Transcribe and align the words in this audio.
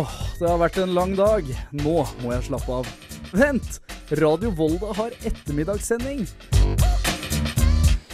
Åh, 0.00 0.12
det 0.38 0.48
har 0.48 0.60
vært 0.62 0.78
en 0.80 0.94
lang 0.96 1.10
dag. 1.12 1.48
Nå 1.76 1.94
må 2.22 2.30
jeg 2.32 2.46
slappe 2.46 2.76
av. 2.80 2.86
Vent! 3.36 3.80
Radio 4.16 4.48
Volda 4.56 4.94
har 4.96 5.12
ettermiddagssending. 5.28 6.22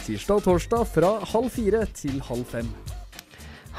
Tirsdag 0.03 0.41
og 0.41 0.43
torsdag 0.49 0.83
fra 0.91 1.13
halv 1.31 1.47
fire 1.53 1.85
til 1.95 2.19
halv 2.27 2.43
fem. 2.49 2.67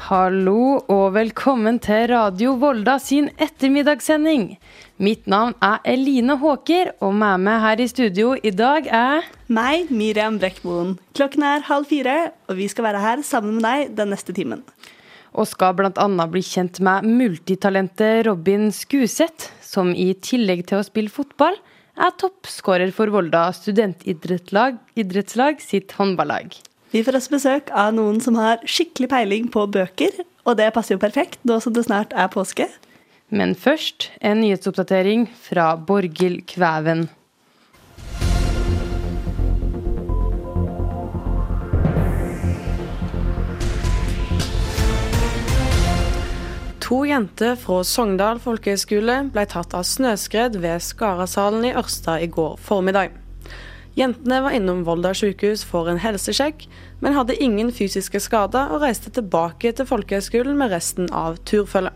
Hallo 0.07 0.79
og 0.89 1.11
velkommen 1.19 1.77
til 1.85 2.07
Radio 2.09 2.55
Volda 2.57 2.95
sin 3.03 3.29
ettermiddagssending. 3.37 4.55
Mitt 4.97 5.29
navn 5.29 5.53
er 5.61 5.77
Eline 5.85 6.39
Håker, 6.41 6.95
og 7.05 7.13
med 7.19 7.45
meg 7.45 7.61
her 7.61 7.83
i 7.83 7.89
studio 7.91 8.31
i 8.41 8.49
dag 8.49 8.89
er 8.89 9.27
Meg, 9.53 9.91
Miriam 9.93 10.39
Brekkmoen. 10.41 10.95
Klokken 11.13 11.45
er 11.45 11.67
halv 11.69 11.85
fire, 11.91 12.17
og 12.49 12.57
vi 12.57 12.71
skal 12.71 12.89
være 12.89 13.03
her 13.05 13.21
sammen 13.27 13.59
med 13.59 13.69
deg 13.69 13.93
den 14.01 14.15
neste 14.15 14.33
timen. 14.33 14.65
Og 15.37 15.47
skal 15.49 15.75
bl.a. 15.77 16.07
bli 16.31 16.41
kjent 16.45 16.79
med 16.85 17.05
multitalentet 17.05 18.25
Robin 18.27 18.69
Skuseth, 18.73 19.51
som 19.61 19.91
i 19.93 20.13
tillegg 20.17 20.65
til 20.69 20.79
å 20.79 20.87
spille 20.87 21.13
fotball, 21.13 21.57
er 21.99 22.15
toppskårer 22.17 22.93
for 22.95 23.11
Volda 23.11 23.49
studentidrettslag 23.53 25.61
sitt 25.61 25.93
håndballag. 25.97 26.55
Vi 26.89 27.03
får 27.05 27.19
også 27.19 27.35
besøk 27.35 27.69
av 27.75 27.93
noen 27.93 28.17
som 28.23 28.39
har 28.39 28.63
skikkelig 28.65 29.09
peiling 29.11 29.49
på 29.53 29.67
bøker, 29.69 30.23
og 30.47 30.57
det 30.57 30.71
passer 30.73 30.95
jo 30.95 31.03
perfekt 31.03 31.43
nå 31.45 31.59
som 31.61 31.75
det 31.75 31.85
snart 31.85 32.15
er 32.17 32.31
påske. 32.33 32.65
Men 33.29 33.53
først 33.53 34.09
en 34.25 34.41
nyhetsoppdatering 34.41 35.27
fra 35.37 35.75
Borghild 35.77 36.47
Kvæven. 36.49 37.05
To 46.89 47.03
jenter 47.05 47.51
fra 47.53 47.83
Sogndal 47.85 48.39
folkehøgskole 48.41 49.19
ble 49.29 49.43
tatt 49.45 49.75
av 49.77 49.83
snøskred 49.85 50.55
ved 50.57 50.81
Skarasalen 50.81 51.67
i 51.69 51.73
Ørsta 51.77 52.15
i 52.17 52.25
går 52.33 52.55
formiddag. 52.65 53.13
Jentene 53.93 54.39
var 54.41 54.55
innom 54.57 54.81
Volda 54.87 55.11
sykehus 55.13 55.61
for 55.69 55.91
en 55.91 56.01
helsesjekk, 56.01 56.65
men 57.05 57.13
hadde 57.13 57.37
ingen 57.45 57.69
fysiske 57.69 58.23
skader 58.25 58.73
og 58.73 58.81
reiste 58.81 59.13
tilbake 59.13 59.69
til 59.77 59.85
folkehøgskolen 59.85 60.57
med 60.57 60.73
resten 60.73 61.13
av 61.13 61.37
turfølget. 61.45 61.93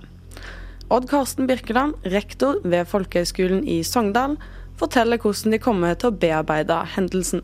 Odd 0.93 1.09
Karsten 1.09 1.49
Birkeland, 1.49 1.97
rektor 2.13 2.61
ved 2.61 2.85
folkehøgskolen 2.93 3.65
i 3.65 3.81
Sogndal, 3.81 4.37
forteller 4.77 5.17
hvordan 5.17 5.57
de 5.57 5.63
kommer 5.63 5.97
til 5.97 6.13
å 6.13 6.19
bearbeide 6.21 6.83
hendelsen. 6.93 7.41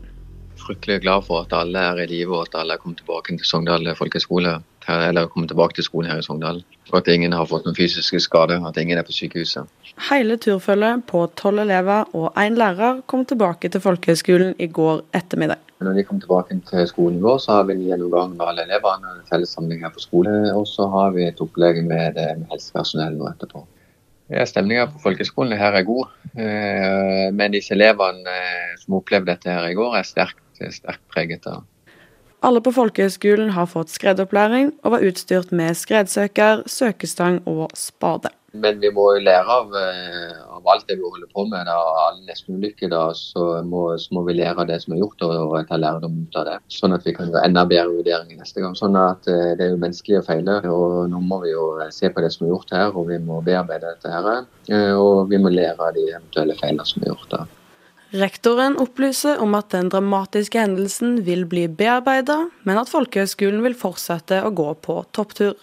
Fryktelig 0.60 1.02
glad 1.02 1.26
for 1.26 1.48
at 1.48 1.58
alle 1.64 1.82
er 1.82 2.04
i 2.06 2.12
live 2.14 2.30
og 2.30 2.46
at 2.46 2.60
alle 2.62 2.78
er 2.78 2.84
kommet 2.84 3.02
tilbake 3.02 3.34
til 3.34 3.56
Sogndal 3.56 3.90
folkehøgskole. 3.98 4.60
Eller 4.88 5.26
kommet 5.26 5.50
tilbake 5.50 5.74
til 5.76 5.84
skolen 5.84 6.10
her 6.10 6.18
i 6.18 6.22
Sogndal. 6.24 6.62
Og 6.90 6.98
at 6.98 7.08
ingen 7.12 7.32
har 7.36 7.46
fått 7.46 7.66
noen 7.66 7.76
fysiske 7.76 8.20
skader. 8.24 8.62
At 8.66 8.78
ingen 8.80 8.98
er 8.98 9.06
på 9.06 9.14
sykehuset. 9.14 9.68
Hele 10.08 10.36
turfølget 10.40 11.04
på 11.10 11.26
tolv 11.36 11.62
elever 11.62 12.08
og 12.16 12.32
én 12.40 12.56
lærer 12.58 13.02
kom 13.06 13.26
tilbake 13.28 13.68
til 13.68 13.82
folkehøgskolen 13.84 14.54
i 14.58 14.66
går 14.66 15.02
ettermiddag. 15.14 15.60
Når 15.80 15.96
de 15.96 16.04
kom 16.04 16.20
tilbake 16.20 16.56
til 16.70 16.86
skolen 16.88 17.18
i 17.18 17.24
går, 17.24 17.38
så 17.38 17.58
har 17.58 17.68
vi 17.68 17.76
en 17.76 17.84
gjennomgang 17.88 18.36
med 18.36 18.46
alle 18.46 18.64
elevene. 18.68 19.14
En 19.16 19.28
fellessamling 19.28 19.84
her 19.84 19.92
på 19.94 20.02
skole. 20.06 20.32
Og 20.54 20.66
så 20.68 20.88
har 20.94 21.12
vi 21.16 21.28
et 21.28 21.40
opplegg 21.40 21.82
med, 21.84 22.16
med 22.16 22.48
helsepersonell 22.52 23.16
nå 23.20 23.28
etterpå. 23.30 23.64
Ja, 24.30 24.44
Stemninga 24.46 24.86
på 24.92 25.00
folkehøgskolen 25.02 25.58
her 25.58 25.74
er 25.74 25.86
god. 25.88 26.12
Men 27.34 27.56
disse 27.56 27.74
elevene 27.74 28.36
som 28.78 29.00
opplevde 29.00 29.32
dette 29.32 29.50
her 29.50 29.66
i 29.66 29.74
går, 29.74 29.96
er 29.98 30.06
sterkt, 30.06 30.44
sterkt 30.60 31.02
preget 31.10 31.48
av 31.50 31.64
alle 32.42 32.60
på 32.64 32.72
folkehøgskolen 32.72 33.54
har 33.56 33.68
fått 33.70 33.92
skredopplæring 33.92 34.74
og 34.84 34.96
var 34.96 35.06
utstyrt 35.06 35.52
med 35.52 35.76
skredsøker, 35.78 36.64
søkestang 36.66 37.42
og 37.48 37.70
spade. 37.76 38.32
Men 38.52 38.80
vi 38.82 38.88
må 38.90 39.04
jo 39.14 39.20
lære 39.22 39.46
av, 39.46 39.74
av 40.56 40.70
alt 40.72 40.88
det 40.88 40.96
vi 40.98 41.06
holder 41.06 41.28
på 41.30 41.44
med. 41.46 41.68
Da, 41.68 41.76
alle 42.08 42.24
nestenulykker. 42.26 42.90
Da, 42.90 43.02
så 43.14 43.60
må, 43.62 43.84
så 44.02 44.16
må 44.16 44.24
vi 44.26 44.34
lære 44.40 44.64
av 44.64 44.66
det 44.72 44.80
som 44.82 44.96
er 44.96 45.04
gjort 45.04 45.22
og, 45.28 45.36
og 45.44 45.68
ta 45.68 45.78
lærdom 45.78 46.16
ut 46.24 46.40
av 46.40 46.48
det. 46.48 46.56
Sånn 46.74 46.96
at 46.96 47.06
vi 47.06 47.14
kan 47.14 47.30
gjøre 47.30 47.44
enda 47.46 47.62
bedre 47.70 47.94
vurderinger 47.94 48.42
neste 48.42 48.64
gang. 48.64 48.74
Sånn 48.78 48.98
at 48.98 49.22
Det 49.28 49.68
er 49.68 49.70
jo 49.70 49.78
menneskelig 49.84 50.18
å 50.18 50.26
feile. 50.26 50.58
og 50.66 50.98
Nå 51.12 51.22
må 51.22 51.38
vi 51.44 51.54
jo 51.54 51.68
se 51.94 52.10
på 52.10 52.24
det 52.24 52.32
som 52.34 52.48
er 52.48 52.54
gjort 52.56 52.74
her, 52.74 52.90
og 52.90 53.06
vi 53.12 53.20
må 53.22 53.38
bearbeide 53.46 53.94
dette 53.94 54.10
her. 54.16 54.50
Og 54.98 55.30
vi 55.30 55.38
må 55.38 55.54
lære 55.54 55.78
av 55.78 55.94
de 55.94 56.10
eventuelle 56.10 56.58
feilene 56.58 56.90
som 56.90 57.06
er 57.06 57.12
gjort. 57.14 57.30
der. 57.36 57.56
Rektoren 58.10 58.74
opplyser 58.82 59.38
om 59.38 59.54
at 59.54 59.70
den 59.70 59.86
dramatiske 59.92 60.58
hendelsen 60.58 61.20
vil 61.22 61.44
bli 61.46 61.68
bearbeida, 61.70 62.48
men 62.66 62.80
at 62.80 62.90
folkehøgskolen 62.90 63.62
vil 63.62 63.76
fortsette 63.78 64.40
å 64.42 64.50
gå 64.50 64.72
på 64.82 64.96
topptur. 65.14 65.54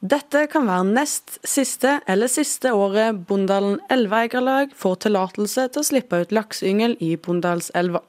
Dette 0.00 0.46
kan 0.48 0.64
være 0.64 0.86
nest 0.88 1.36
siste 1.44 1.98
eller 2.08 2.32
siste 2.32 2.72
året 2.72 3.18
Bondalen 3.28 3.76
elveeierlag 3.92 4.72
får 4.72 5.02
tillatelse 5.04 5.66
til 5.68 5.82
å 5.82 5.88
slippe 5.90 6.22
ut 6.22 6.32
lakseyngel 6.32 6.96
i 7.04 7.12
Bondalselva. 7.20 8.00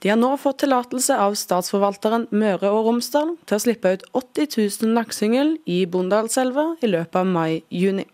De 0.00 0.08
har 0.08 0.16
nå 0.20 0.32
fått 0.40 0.62
tillatelse 0.64 1.18
av 1.20 1.36
statsforvalteren 1.36 2.26
Møre 2.32 2.72
og 2.72 2.88
Romsdal 2.88 3.36
til 3.44 3.58
å 3.58 3.64
slippe 3.66 3.92
ut 3.92 4.08
80 4.16 4.56
000 4.56 4.96
lakseyngel 4.96 5.54
i 5.68 5.82
Bondalselva 5.84 6.70
i 6.80 6.88
løpet 6.88 7.20
av 7.20 7.28
mai-juni. 7.28 8.08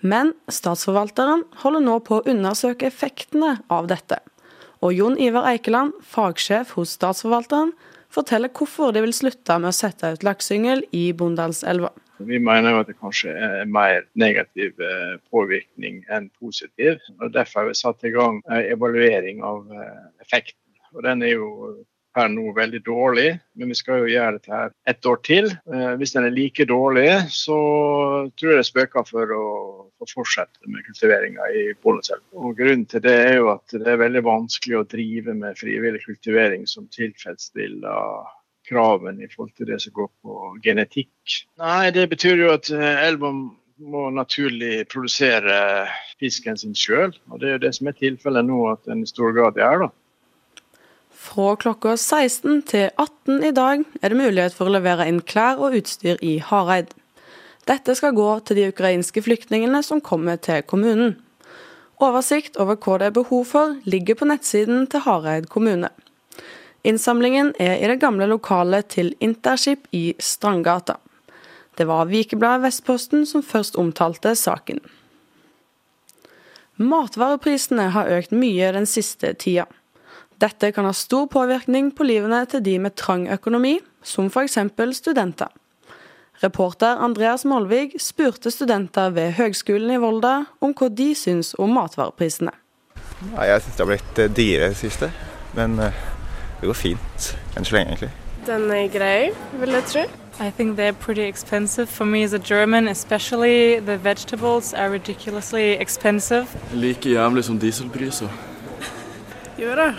Men 0.00 0.32
statsforvalteren 0.48 1.44
holder 1.62 1.84
nå 1.84 1.98
på 2.04 2.18
å 2.18 2.26
undersøke 2.28 2.88
effektene 2.88 3.58
av 3.68 3.88
dette. 3.90 4.20
Og 4.80 4.94
Jon 4.96 5.18
Ivar 5.20 5.48
Eikeland, 5.50 5.92
fagsjef 6.00 6.72
hos 6.78 6.94
statsforvalteren, 6.96 7.74
forteller 8.10 8.50
hvorfor 8.56 8.94
de 8.96 9.02
vil 9.04 9.14
slutte 9.14 9.58
med 9.60 9.70
å 9.70 9.76
sette 9.76 10.14
ut 10.14 10.24
lakseyngel 10.26 10.86
i 10.96 11.10
Bondalselva. 11.12 11.92
Vi 12.20 12.40
mener 12.42 12.74
jo 12.74 12.80
at 12.82 12.88
det 12.90 12.98
kanskje 13.00 13.32
er 13.32 13.68
mer 13.68 14.02
negativ 14.18 14.80
påvirkning 15.32 16.02
enn 16.12 16.28
positiv. 16.40 16.98
og 17.20 17.32
Derfor 17.36 17.62
har 17.62 17.70
vi 17.70 17.78
satt 17.78 18.04
i 18.04 18.12
gang 18.12 18.42
en 18.48 18.66
evaluering 18.74 19.40
av 19.44 19.68
effekten. 20.20 20.58
Og 20.96 21.04
Den 21.04 21.22
er 21.22 21.36
jo 21.36 21.50
per 22.14 22.28
nå 22.28 22.50
veldig 22.56 22.80
dårlig, 22.84 23.28
men 23.54 23.70
vi 23.70 23.78
skal 23.78 24.02
jo 24.02 24.10
gjøre 24.10 24.36
dette 24.36 24.52
her 24.52 24.72
ett 24.90 25.06
år 25.06 25.20
til. 25.24 25.52
Hvis 26.00 26.16
den 26.16 26.26
er 26.26 26.34
like 26.34 26.66
dårlig, 26.66 27.08
så 27.30 27.58
tror 28.34 28.52
jeg 28.52 28.60
det 28.60 28.68
spøker 28.68 29.06
for 29.06 29.36
å 29.36 29.44
å 30.00 30.08
fortsette 30.10 30.66
med 30.66 30.84
kultiveringa 30.88 31.46
i 31.56 31.64
Bolleselv. 31.84 32.24
Og 32.36 32.58
Grunnen 32.58 32.86
til 32.90 33.04
det 33.04 33.16
er 33.28 33.38
jo 33.38 33.50
at 33.54 33.76
det 33.76 33.86
er 33.86 34.02
veldig 34.02 34.24
vanskelig 34.26 34.80
å 34.80 34.88
drive 34.88 35.36
med 35.36 35.58
frivillig 35.60 36.02
kultivering 36.06 36.66
som 36.70 36.88
tilfredsstiller 36.94 38.28
kravene 38.70 39.24
i 39.24 39.30
forhold 39.30 39.54
til 39.58 39.70
det 39.70 39.80
som 39.82 39.94
går 39.96 40.10
på 40.22 40.52
genetikk. 40.64 41.40
Nei, 41.60 41.90
Det 41.90 42.08
betyr 42.10 42.44
jo 42.44 42.52
at 42.54 42.70
elva 42.70 43.32
må 43.80 44.10
naturlig 44.12 44.84
produsere 44.92 45.88
fisken 46.20 46.58
sin 46.60 46.76
sjøl. 46.76 47.14
Og 47.30 47.40
det 47.40 47.48
er 47.48 47.56
jo 47.56 47.64
det 47.64 47.74
som 47.76 47.88
er 47.88 47.96
tilfellet 47.96 48.46
nå, 48.46 48.60
at 48.74 48.84
den 48.88 49.02
i 49.04 49.08
stor 49.08 49.32
grad 49.36 49.58
er. 49.58 49.86
da. 49.86 49.90
Fra 51.20 51.54
klokka 51.60 51.96
16 51.96 52.62
til 52.70 52.88
18 52.96 53.44
i 53.44 53.52
dag 53.56 53.84
er 54.00 54.12
det 54.12 54.20
mulighet 54.20 54.56
for 54.56 54.68
å 54.68 54.74
levere 54.76 55.08
inn 55.08 55.20
klær 55.20 55.60
og 55.60 55.76
utstyr 55.80 56.20
i 56.24 56.38
Hareid. 56.44 56.94
Dette 57.68 57.94
skal 57.94 58.16
gå 58.16 58.28
til 58.46 58.56
de 58.56 58.68
ukrainske 58.70 59.22
flyktningene 59.24 59.82
som 59.84 60.00
kommer 60.00 60.40
til 60.40 60.62
kommunen. 60.62 61.16
Oversikt 62.00 62.56
over 62.56 62.78
hva 62.80 62.96
det 63.00 63.10
er 63.10 63.18
behov 63.18 63.44
for, 63.50 63.76
ligger 63.84 64.16
på 64.16 64.28
nettsiden 64.30 64.86
til 64.88 65.04
Hareid 65.04 65.50
kommune. 65.52 65.90
Innsamlingen 66.84 67.52
er 67.60 67.76
i 67.76 67.88
det 67.90 67.98
gamle 68.00 68.24
lokalet 68.30 68.88
til 68.88 69.12
Interskip 69.20 69.84
i 69.92 70.14
Strandgata. 70.16 70.96
Det 71.76 71.84
var 71.88 72.08
Vikebladet 72.08 72.64
Vestposten 72.64 73.26
som 73.28 73.44
først 73.44 73.76
omtalte 73.76 74.32
saken. 74.36 74.80
Matvareprisene 76.80 77.90
har 77.92 78.08
økt 78.16 78.32
mye 78.32 78.72
den 78.72 78.88
siste 78.88 79.34
tida. 79.36 79.66
Dette 80.40 80.70
kan 80.72 80.88
ha 80.88 80.94
stor 80.96 81.26
påvirkning 81.28 81.90
på 81.92 82.06
livene 82.08 82.40
til 82.48 82.64
de 82.64 82.78
med 82.80 82.96
trang 82.96 83.26
økonomi, 83.28 83.76
som 84.00 84.30
f.eks. 84.32 84.56
studenter. 84.96 85.52
Reporter 86.42 86.96
Andreas 87.04 87.44
Molvig 87.44 87.98
spurte 88.00 88.48
studenter 88.50 89.10
ved 89.12 89.34
Høgskolen 89.36 89.90
i 89.92 89.98
Volda 90.00 90.46
om 90.64 90.72
hva 90.72 90.86
de 90.88 91.10
syns 91.12 91.50
om 91.60 91.74
matvareprisene. 91.76 92.54
Ja, 93.34 93.44
jeg 93.44 93.60
syns 93.66 93.76
det 93.76 93.84
har 93.84 93.90
blitt 93.90 94.20
dyrere 94.38 94.70
i 94.70 94.72
det 94.72 94.78
siste, 94.80 95.10
men 95.52 95.76
det 95.76 95.90
går 96.64 96.78
fint 96.80 97.28
enn 97.58 97.68
så 97.68 97.76
lenge, 97.76 97.92
egentlig. 97.92 98.10
Den 98.46 98.64
er 98.72 98.88
grei, 98.88 99.28
vil 99.60 99.76
jeg 99.76 99.88
tro. 99.92 100.06
I 100.40 100.48
think 100.56 100.78
they're 100.78 100.96
pretty 100.96 101.28
expensive 101.28 101.92
for 101.92 102.06
me 102.08 102.24
as 102.24 102.32
a 102.32 102.38
German, 102.38 102.88
especially 102.88 103.78
the 103.84 103.98
vegetables 103.98 104.72
are 104.72 104.88
ridiculously 104.88 105.76
expensive. 105.76 106.46
Like 106.72 107.04
jævlig 107.04 107.44
som 107.44 107.60
dieselpriser. 107.60 108.32
Gjør 109.58 109.76
det. 109.76 109.94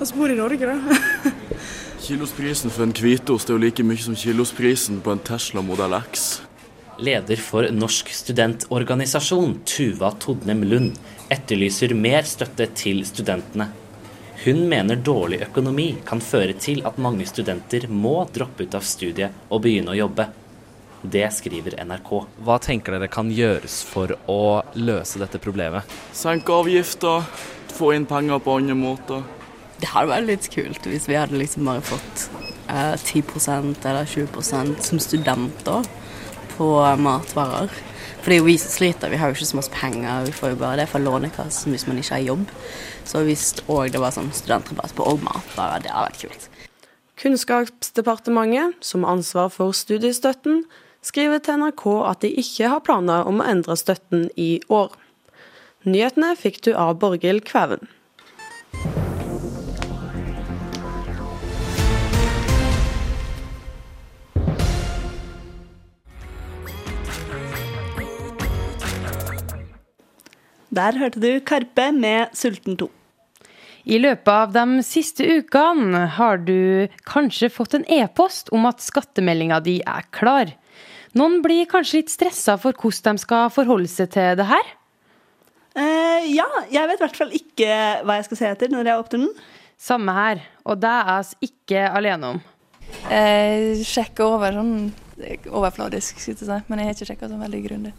Vi 0.00 0.12
bor 0.16 0.32
i 0.32 0.34
Norge, 0.34 0.66
da. 0.66 0.80
Kilosprisen 2.04 2.68
for 2.68 2.84
en 2.84 2.90
hvitost 2.92 3.48
er 3.48 3.54
jo 3.56 3.62
like 3.62 3.84
mye 3.86 3.96
som 3.96 4.12
kilosprisen 4.18 4.98
på 5.00 5.14
en 5.14 5.22
Tesla 5.24 5.62
Model 5.64 5.94
X. 5.96 6.42
Leder 7.00 7.40
for 7.40 7.64
Norsk 7.72 8.10
studentorganisasjon, 8.12 9.54
Tuva 9.64 10.10
Todnem 10.20 10.66
Lund, 10.68 10.98
etterlyser 11.32 11.94
mer 11.96 12.26
støtte 12.28 12.66
til 12.76 13.00
studentene. 13.08 13.70
Hun 14.42 14.60
mener 14.68 15.00
dårlig 15.00 15.38
økonomi 15.46 15.86
kan 16.04 16.20
føre 16.20 16.52
til 16.60 16.82
at 16.84 16.98
mange 17.00 17.24
studenter 17.24 17.86
må 17.88 18.26
droppe 18.34 18.66
ut 18.66 18.76
av 18.76 18.84
studiet 18.84 19.46
og 19.48 19.62
begynne 19.64 19.94
å 19.94 19.96
jobbe. 20.02 20.26
Det 21.00 21.24
skriver 21.32 21.78
NRK. 21.88 22.10
Hva 22.44 22.58
tenker 22.60 22.98
dere 22.98 23.08
kan 23.08 23.32
gjøres 23.32 23.78
for 23.88 24.12
å 24.28 24.60
løse 24.76 25.24
dette 25.24 25.40
problemet? 25.40 25.88
Senke 26.12 26.52
avgifter, 26.52 27.24
få 27.72 27.94
inn 27.96 28.04
penger 28.12 28.44
på 28.44 28.58
andre 28.60 28.76
måter. 28.76 29.24
Det 29.84 29.90
hadde 29.92 30.08
vært 30.08 30.28
litt 30.30 30.46
kult 30.48 30.86
hvis 30.88 31.04
vi 31.10 31.16
hadde 31.18 31.36
liksom 31.36 31.66
bare 31.68 31.82
fått 31.84 32.22
eh, 32.72 32.94
10% 32.96 33.84
eller 33.84 34.06
20% 34.08 34.78
som 34.80 35.00
studenter 35.02 35.84
på 36.54 36.68
matvarer. 37.04 37.68
For 38.22 38.32
det 38.32 38.38
er 38.38 38.40
jo 38.40 38.46
vi 38.46 38.54
sliter, 38.56 39.10
vi 39.12 39.18
har 39.20 39.28
jo 39.28 39.36
ikke 39.36 39.50
så 39.50 39.58
masse 39.58 39.74
penger. 39.74 40.22
Vi 40.24 40.32
får 40.32 40.54
jo 40.54 40.58
bare 40.62 40.78
det 40.80 40.86
fra 40.88 41.02
Lånekassen 41.02 41.74
hvis 41.74 41.84
man 41.84 42.00
ikke 42.00 42.14
har 42.14 42.24
jobb. 42.24 42.46
Så 43.04 43.20
hvis 43.26 43.50
òg 43.68 43.92
det 43.92 44.00
var 44.00 44.14
sånn 44.16 44.30
studentrabatt 44.32 44.94
på 44.96 45.04
og 45.04 45.20
matvarer, 45.26 45.84
det 45.84 45.92
hadde 45.92 46.06
vært 46.08 46.22
kult. 46.22 46.46
Kunnskapsdepartementet, 47.20 48.80
som 48.80 49.04
har 49.04 49.18
ansvar 49.18 49.52
for 49.52 49.76
studiestøtten, 49.76 50.62
skriver 51.04 51.44
til 51.44 51.60
NRK 51.60 51.84
at 52.08 52.24
de 52.24 52.32
ikke 52.40 52.72
har 52.72 52.80
planer 52.88 53.28
om 53.28 53.44
å 53.44 53.50
endre 53.52 53.76
støtten 53.76 54.30
i 54.40 54.54
år. 54.72 54.96
Nyhetene 55.84 56.32
fikk 56.40 56.62
du 56.64 56.72
av 56.72 56.96
Borghild 57.04 57.44
Kvæven. 57.44 57.84
Der 70.74 70.96
hørte 70.98 71.20
du 71.22 71.40
Karpe 71.40 71.92
med 71.92 72.32
'Sulten 72.34 72.76
2'. 72.76 72.88
I 73.84 73.98
løpet 74.00 74.28
av 74.32 74.52
de 74.52 74.82
siste 74.82 75.22
ukene 75.22 76.06
har 76.16 76.38
du 76.40 76.88
kanskje 77.04 77.50
fått 77.52 77.76
en 77.76 77.84
e-post 77.84 78.48
om 78.50 78.64
at 78.66 78.80
skattemeldinga 78.80 79.60
di 79.60 79.76
er 79.86 80.06
klar. 80.10 80.54
Noen 81.14 81.42
blir 81.44 81.68
kanskje 81.70 82.00
litt 82.00 82.10
stressa 82.10 82.56
for 82.58 82.72
hvordan 82.72 83.20
de 83.20 83.22
skal 83.22 83.52
forholde 83.52 83.92
seg 83.92 84.10
til 84.16 84.40
det 84.40 84.48
her? 84.48 84.72
Eh, 85.76 86.32
ja, 86.32 86.48
jeg 86.72 86.88
vet 86.88 86.98
i 86.98 87.04
hvert 87.04 87.20
fall 87.22 87.36
ikke 87.38 87.78
hva 88.02 88.18
jeg 88.18 88.26
skal 88.30 88.40
se 88.40 88.50
etter 88.50 88.72
når 88.72 88.90
jeg 88.90 89.04
åpner 89.04 89.26
den. 89.26 89.32
Samme 89.78 90.14
her, 90.16 90.40
og 90.64 90.80
det 90.80 90.90
er 90.90 91.28
vi 91.28 91.50
ikke 91.52 91.88
alene 91.90 92.34
om. 92.34 92.40
Jeg 93.10 93.84
sjekker 93.84 94.24
over 94.38 94.56
sånn 94.56 94.78
overfladisk, 95.50 96.18
skal 96.18 96.34
jeg 96.34 96.40
si, 96.40 96.62
men 96.70 96.80
jeg 96.80 96.88
har 96.88 96.96
ikke 96.96 97.10
sjekka 97.12 97.28
sånn 97.28 97.44
veldig 97.44 97.62
grundig. 97.68 97.94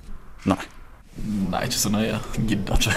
Nei. 0.49 0.63
Nei, 1.23 1.63
ikke 1.67 1.79
så 1.79 1.91
nøye. 1.93 2.19
Gidder 2.49 2.81
ikke. 2.81 2.95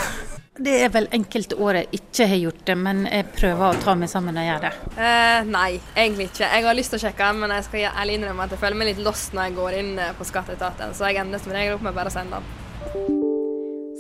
Det 0.59 0.73
er 0.83 0.89
vel 0.91 1.07
enkelte 1.15 1.55
år 1.63 1.77
jeg 1.79 2.01
ikke 2.01 2.27
har 2.27 2.41
gjort 2.43 2.63
det, 2.67 2.75
men 2.83 3.05
jeg 3.07 3.27
prøver 3.37 3.63
å 3.69 3.79
ta 3.79 3.95
meg 3.95 4.11
sammen 4.11 4.41
og 4.41 4.47
gjøre 4.49 4.67
det. 4.67 4.97
Eh, 4.99 5.47
nei, 5.47 5.69
egentlig 5.95 6.27
ikke. 6.33 6.49
Jeg 6.51 6.67
har 6.67 6.75
lyst 6.75 6.91
til 6.95 6.99
å 6.99 7.05
sjekke, 7.05 7.29
men 7.39 7.55
jeg 7.55 7.67
skal 7.69 7.85
ærlig 7.93 8.19
innrømme 8.19 8.49
at 8.49 8.57
jeg 8.57 8.63
føler 8.65 8.81
meg 8.81 8.91
litt 8.91 9.05
lost 9.07 9.37
når 9.39 9.47
jeg 9.47 9.57
går 9.61 9.79
inn 9.79 9.93
eh, 10.03 10.15
på 10.19 10.27
skatteetaten, 10.27 10.97
så 10.99 11.07
jeg 11.07 11.23
ender 11.23 11.43
som 11.43 11.55
regel 11.55 11.79
opp 11.79 11.87
med 11.87 11.95
bare 11.95 12.11
å 12.11 12.17
sende 12.17 12.41
den. 12.43 13.17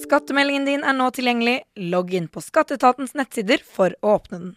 Skattemeldingen 0.03 0.67
din 0.67 0.87
er 0.87 0.99
nå 0.99 1.11
tilgjengelig. 1.15 1.61
Logg 1.94 2.15
inn 2.19 2.26
på 2.32 2.43
skatteetatens 2.43 3.15
nettsider 3.19 3.62
for 3.62 3.94
å 4.03 4.17
åpne 4.19 4.43
den. 4.43 4.55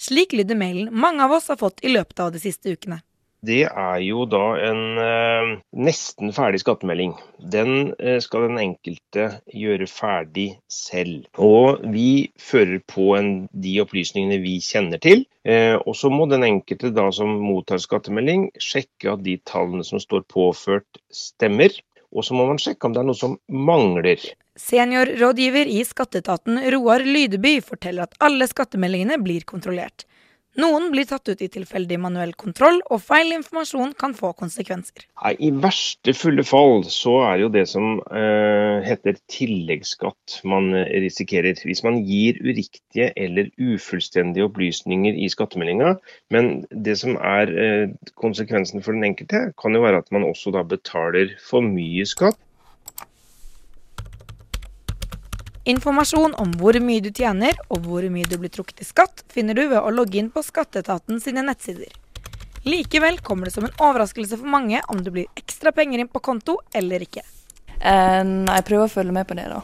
Slik 0.00 0.32
lyder 0.32 0.56
mailen 0.56 0.88
mange 0.96 1.24
av 1.28 1.36
oss 1.36 1.52
har 1.52 1.60
fått 1.60 1.84
i 1.84 1.92
løpet 1.92 2.24
av 2.24 2.32
de 2.32 2.40
siste 2.40 2.72
ukene 2.72 3.02
det 3.46 3.64
er 3.68 4.00
jo 4.04 4.24
da 4.30 4.42
en 4.64 4.82
eh, 5.00 5.52
nesten 5.86 6.32
ferdig 6.36 6.62
skattemelding. 6.62 7.14
Den 7.52 7.92
eh, 7.98 8.18
skal 8.24 8.48
den 8.48 8.60
enkelte 8.62 9.28
gjøre 9.52 9.88
ferdig 9.90 10.48
selv. 10.70 11.26
Og 11.38 11.84
vi 11.94 12.30
fører 12.40 12.80
på 12.90 13.12
en, 13.18 13.32
de 13.52 13.76
opplysningene 13.84 14.40
vi 14.44 14.58
kjenner 14.64 15.02
til. 15.02 15.26
Eh, 15.44 15.76
og 15.76 15.96
så 15.98 16.12
må 16.12 16.28
den 16.30 16.46
enkelte 16.46 16.92
da 16.94 17.10
som 17.14 17.36
mottar 17.44 17.82
skattemelding 17.82 18.48
sjekke 18.62 19.16
at 19.16 19.24
de 19.26 19.38
tallene 19.48 19.84
som 19.86 20.02
står 20.02 20.24
påført 20.32 21.02
stemmer. 21.12 21.74
Og 22.14 22.24
så 22.24 22.36
må 22.38 22.46
man 22.46 22.60
sjekke 22.62 22.86
om 22.86 22.94
det 22.94 23.02
er 23.02 23.08
noe 23.10 23.18
som 23.18 23.38
mangler. 23.50 24.22
Seniorrådgiver 24.54 25.66
i 25.66 25.80
skatteetaten 25.82 26.60
Roar 26.70 27.02
Lydeby 27.02 27.56
forteller 27.66 28.06
at 28.06 28.14
alle 28.22 28.46
skattemeldingene 28.46 29.18
blir 29.22 29.42
kontrollert. 29.48 30.06
Noen 30.60 30.92
blir 30.92 31.06
tatt 31.10 31.26
ut 31.26 31.40
i 31.42 31.48
tilfeldig 31.50 31.96
manuell 31.98 32.32
kontroll, 32.38 32.78
og 32.94 33.00
feil 33.02 33.32
informasjon 33.34 33.94
kan 33.98 34.12
få 34.14 34.30
konsekvenser. 34.38 35.06
I 35.26 35.50
verste 35.50 36.14
fulle 36.14 36.44
fall 36.46 36.84
så 36.86 37.16
er 37.26 37.42
jo 37.42 37.48
det 37.54 37.64
som 37.72 37.98
eh, 38.14 38.84
heter 38.86 39.18
tilleggsskatt 39.32 40.38
man 40.46 40.70
risikerer. 40.74 41.58
Hvis 41.58 41.82
man 41.86 41.98
gir 42.06 42.38
uriktige 42.44 43.10
eller 43.18 43.50
ufullstendige 43.58 44.46
opplysninger 44.46 45.18
i 45.18 45.26
skattemeldinga. 45.32 45.96
Men 46.30 46.52
det 46.70 47.00
som 47.02 47.18
er 47.18 47.50
eh, 47.50 47.90
konsekvensen 48.20 48.84
for 48.84 48.94
den 48.94 49.10
enkelte, 49.10 49.48
kan 49.58 49.74
jo 49.74 49.82
være 49.82 50.04
at 50.04 50.14
man 50.14 50.26
også 50.28 50.54
da 50.54 50.62
betaler 50.62 51.34
for 51.42 51.66
mye 51.66 52.06
skatt. 52.06 52.38
Informasjon 55.64 56.34
om 56.36 56.50
hvor 56.60 56.76
mye 56.84 57.00
du 57.00 57.08
tjener 57.08 57.56
og 57.72 57.86
hvor 57.86 58.04
mye 58.12 58.28
du 58.28 58.36
blir 58.36 58.52
trukket 58.52 58.82
i 58.84 58.86
skatt, 58.88 59.22
finner 59.32 59.56
du 59.56 59.62
ved 59.70 59.80
å 59.80 59.92
logge 59.94 60.18
inn 60.20 60.28
på 60.32 60.42
skatteetaten 60.44 61.22
sine 61.24 61.44
nettsider. 61.46 61.88
Likevel 62.68 63.16
kommer 63.24 63.48
det 63.48 63.54
som 63.54 63.64
en 63.64 63.78
overraskelse 63.80 64.36
for 64.40 64.48
mange 64.48 64.82
om 64.92 65.00
det 65.04 65.12
blir 65.14 65.40
ekstra 65.40 65.72
penger 65.72 66.02
inn 66.02 66.10
på 66.12 66.20
konto 66.24 66.58
eller 66.76 67.04
ikke. 67.04 67.24
Eh, 67.80 68.20
jeg 68.20 68.66
prøver 68.68 68.84
å 68.84 68.92
følge 68.92 69.16
med 69.16 69.28
på 69.28 69.38
det, 69.40 69.48
da. 69.52 69.62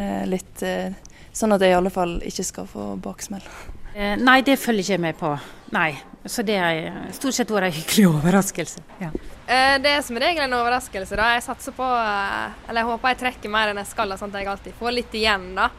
Eh, 0.00 0.24
litt 0.28 0.64
eh, 0.64 0.96
sånn 1.36 1.52
at 1.52 1.64
jeg 1.64 1.74
i 1.74 1.78
alle 1.82 1.92
fall 1.92 2.16
ikke 2.24 2.48
skal 2.48 2.68
få 2.72 2.88
baksmell. 3.04 3.44
Eh, 3.92 4.16
nei, 4.20 4.40
det 4.44 4.56
følger 4.60 4.86
ikke 4.86 4.96
jeg 4.96 5.04
med 5.04 5.20
på. 5.20 5.34
Nei. 5.76 5.90
Så 6.24 6.42
det 6.46 6.56
har 6.56 7.12
stort 7.12 7.34
sett 7.34 7.50
vært 7.50 7.70
en 7.70 7.74
hyggelig 7.74 8.04
overraskelse. 8.12 8.82
Ja. 9.02 9.08
Eh, 9.46 9.78
det 9.82 9.90
er 9.90 10.02
som 10.06 10.18
regel 10.22 10.44
en 10.44 10.54
overraskelse. 10.54 11.16
da. 11.18 11.32
Jeg 11.34 11.42
satser 11.42 11.74
på, 11.74 11.82
eh, 11.86 12.68
eller 12.68 12.80
jeg 12.80 12.90
håper 12.92 13.08
jeg 13.08 13.18
trekker 13.24 13.50
mer 13.50 13.72
enn 13.72 13.80
jeg 13.82 13.90
skal, 13.90 14.14
sånn 14.18 14.30
at 14.30 14.38
jeg 14.40 14.52
alltid 14.52 14.78
får 14.78 14.94
litt 14.94 15.16
igjen. 15.18 15.54
da. 15.58 15.70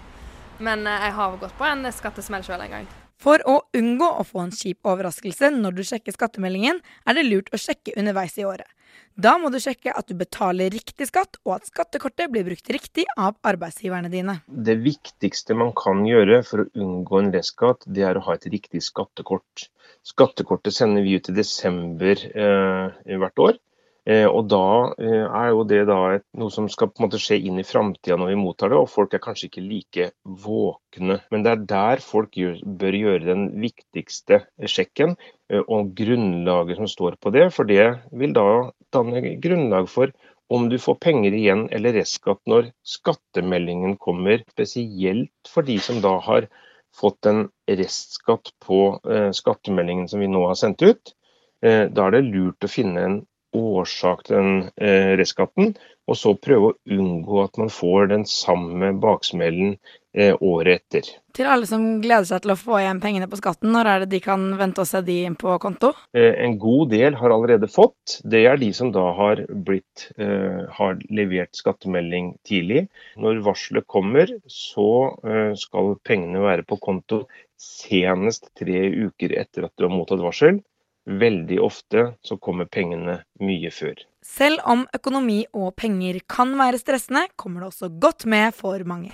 Men 0.60 0.86
eh, 0.88 1.08
jeg 1.08 1.16
har 1.20 1.38
gått 1.38 1.58
på 1.58 1.66
en 1.66 1.88
skattesmell 1.92 2.44
sjøl 2.44 2.62
en 2.62 2.76
gang. 2.78 2.88
For 3.24 3.40
å 3.48 3.62
unngå 3.74 4.10
å 4.20 4.24
få 4.28 4.44
en 4.44 4.52
kjip 4.52 4.84
overraskelse 4.84 5.50
når 5.56 5.78
du 5.78 5.84
sjekker 5.88 6.12
skattemeldingen, 6.12 6.82
er 7.08 7.16
det 7.16 7.24
lurt 7.24 7.54
å 7.56 7.60
sjekke 7.62 7.96
underveis 7.96 8.36
i 8.38 8.44
året. 8.44 8.68
Da 9.14 9.36
må 9.38 9.52
du 9.54 9.60
sjekke 9.62 9.94
at 9.94 10.08
du 10.10 10.16
betaler 10.18 10.72
riktig 10.74 11.06
skatt, 11.10 11.38
og 11.46 11.60
at 11.60 11.68
skattekortet 11.70 12.32
blir 12.34 12.46
brukt 12.48 12.70
riktig 12.74 13.06
av 13.14 13.36
arbeidsgiverne 13.46 14.10
dine. 14.10 14.40
Det 14.48 14.80
viktigste 14.82 15.58
man 15.58 15.70
kan 15.78 16.02
gjøre 16.08 16.42
for 16.48 16.64
å 16.64 16.70
unngå 16.74 17.20
en 17.20 17.30
restskatt, 17.36 17.86
det 17.86 18.08
er 18.10 18.18
å 18.18 18.24
ha 18.26 18.38
et 18.38 18.48
riktig 18.50 18.82
skattekort. 18.86 19.68
Skattekortet 20.04 20.74
sender 20.76 21.06
vi 21.06 21.20
ut 21.20 21.30
i 21.30 21.38
desember 21.38 22.26
eh, 22.34 23.18
hvert 23.22 23.46
år. 23.46 23.62
Eh, 24.04 24.26
og 24.28 24.50
da 24.52 24.92
eh, 25.00 25.24
er 25.24 25.52
jo 25.54 25.62
det 25.68 25.86
da 25.88 25.98
et, 26.18 26.26
noe 26.36 26.52
som 26.52 26.66
skal 26.72 26.90
på 26.92 27.00
en 27.00 27.06
måte 27.06 27.22
skje 27.24 27.38
inn 27.48 27.62
i 27.62 27.68
framtida 27.68 28.18
når 28.20 28.34
vi 28.34 28.42
mottar 28.42 28.74
det, 28.74 28.80
og 28.82 28.92
folk 28.92 29.16
er 29.16 29.24
kanskje 29.24 29.48
ikke 29.48 29.64
like 29.64 30.10
våkne. 30.44 31.22
Men 31.32 31.46
det 31.46 31.54
er 31.54 31.64
der 31.72 32.04
folk 32.04 32.36
gjør, 32.36 32.60
bør 32.82 33.00
gjøre 33.00 33.24
den 33.30 33.48
viktigste 33.64 34.42
sjekken, 34.68 35.16
eh, 35.48 35.64
og 35.64 35.96
grunnlaget 35.96 36.82
som 36.82 36.92
står 36.92 37.18
på 37.24 37.32
det. 37.36 37.48
For 37.56 37.70
det 37.70 37.88
vil 38.12 38.36
da 38.36 38.48
danne 38.96 39.38
grunnlag 39.44 39.88
for 39.92 40.12
om 40.54 40.68
du 40.70 40.76
får 40.82 41.00
penger 41.02 41.34
igjen 41.34 41.66
eller 41.74 41.96
restskatt 41.96 42.44
når 42.52 42.74
skattemeldingen 42.86 43.96
kommer, 44.04 44.44
spesielt 44.52 45.32
for 45.50 45.66
de 45.66 45.80
som 45.82 46.04
da 46.04 46.18
har 46.28 46.52
fått 46.94 47.26
en 47.26 47.48
restskatt 47.66 48.52
på 48.62 49.00
skattemeldingen 49.34 50.12
som 50.12 50.22
vi 50.22 50.28
nå 50.30 50.44
har 50.46 50.60
sendt 50.60 50.84
ut. 50.86 51.16
Da 51.64 52.04
er 52.06 52.14
det 52.14 52.28
lurt 52.28 52.68
å 52.68 52.70
finne 52.70 53.06
en 53.08 53.18
årsak 53.54 54.26
til 54.28 54.38
den 54.40 54.54
eh, 54.78 55.14
restskatten, 55.20 55.74
og 56.10 56.20
så 56.20 56.34
prøve 56.36 56.72
å 56.72 56.78
unngå 56.92 57.44
at 57.46 57.60
man 57.62 57.72
får 57.72 58.10
den 58.12 58.26
samme 58.28 58.92
baksmellen 59.00 59.78
eh, 60.18 60.34
året 60.44 60.82
etter. 60.82 61.12
Til 61.34 61.48
alle 61.50 61.66
som 61.66 61.86
gleder 62.04 62.28
seg 62.30 62.44
til 62.44 62.54
å 62.54 62.58
få 62.60 62.76
igjen 62.78 63.00
pengene 63.02 63.30
på 63.30 63.40
skatten, 63.40 63.72
når 63.74 63.90
er 63.90 64.04
det 64.04 64.10
de 64.12 64.20
kan 64.22 64.44
vente 64.60 64.84
å 64.84 64.88
se 64.88 65.02
de 65.06 65.16
inn 65.30 65.38
på 65.40 65.56
konto? 65.64 65.94
Eh, 66.18 66.36
en 66.46 66.58
god 66.62 66.92
del 66.94 67.18
har 67.18 67.34
allerede 67.34 67.70
fått. 67.72 68.20
Det 68.22 68.44
er 68.50 68.60
de 68.62 68.70
som 68.76 68.92
da 68.94 69.06
har, 69.18 69.46
blitt, 69.66 70.10
eh, 70.18 70.60
har 70.78 71.00
levert 71.10 71.56
skattemelding 71.58 72.36
tidlig. 72.46 72.86
Når 73.18 73.42
varselet 73.48 73.88
kommer, 73.90 74.36
så 74.52 74.92
eh, 75.24 75.56
skal 75.58 75.96
pengene 76.06 76.44
være 76.44 76.68
på 76.68 76.78
konto 76.84 77.24
senest 77.64 78.52
tre 78.60 78.90
uker 78.92 79.34
etter 79.40 79.66
at 79.70 79.74
du 79.80 79.88
har 79.88 79.96
mottatt 79.96 80.22
varsel. 80.22 80.60
Veldig 81.04 81.60
ofte 81.60 82.14
så 82.24 82.38
kommer 82.40 82.70
pengene 82.72 83.20
mye 83.44 83.72
før. 83.76 83.98
Selv 84.24 84.64
om 84.72 84.86
økonomi 84.96 85.42
og 85.52 85.74
penger 85.76 86.22
kan 86.32 86.54
være 86.56 86.80
stressende, 86.80 87.26
kommer 87.36 87.64
det 87.64 87.74
også 87.74 87.90
godt 88.00 88.26
med 88.26 88.56
for 88.56 88.86
mange. 88.88 89.12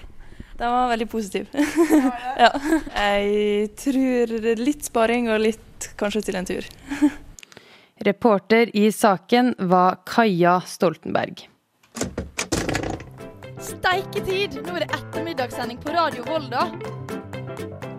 Den 0.60 0.70
var 0.70 0.90
veldig 0.92 1.08
positiv. 1.10 1.48
ja. 2.44 2.52
Jeg 2.94 3.72
tror 3.80 4.36
litt 4.60 4.86
sparing 4.86 5.32
og 5.32 5.42
litt 5.42 5.90
kanskje 5.98 6.28
til 6.28 6.38
en 6.38 6.50
tur. 6.50 6.68
Reporter 8.10 8.70
i 8.78 8.92
saken 8.92 9.56
var 9.72 10.04
Kaja 10.08 10.60
Stoltenberg. 10.68 11.48
Steiketid! 13.60 14.60
Nå 14.64 14.78
er 14.78 14.86
det 14.86 14.92
ettermiddagssending 15.00 15.82
på 15.84 15.96
Radio 15.96 16.24
Volda. 16.28 16.70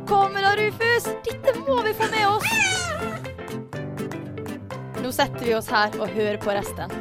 Kommer 0.08 0.46
da, 0.46 0.54
Rufus! 0.56 1.10
Dette 1.26 1.58
må 1.66 1.82
vi 1.84 1.96
få 1.96 2.08
med 2.14 2.28
oss! 2.30 3.28
nå 5.10 5.14
setter 5.16 5.42
vi 5.42 5.54
oss 5.56 5.66
her 5.72 5.94
og 5.98 6.12
hører 6.14 6.36
på 6.38 6.52
resten. 6.54 6.92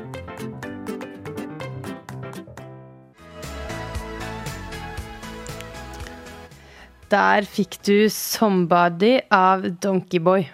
Der 7.10 7.46
fikk 7.46 7.78
du 7.86 8.10
'Somebody' 8.10 9.22
av 9.30 9.68
Donkeyboy. 9.84 10.48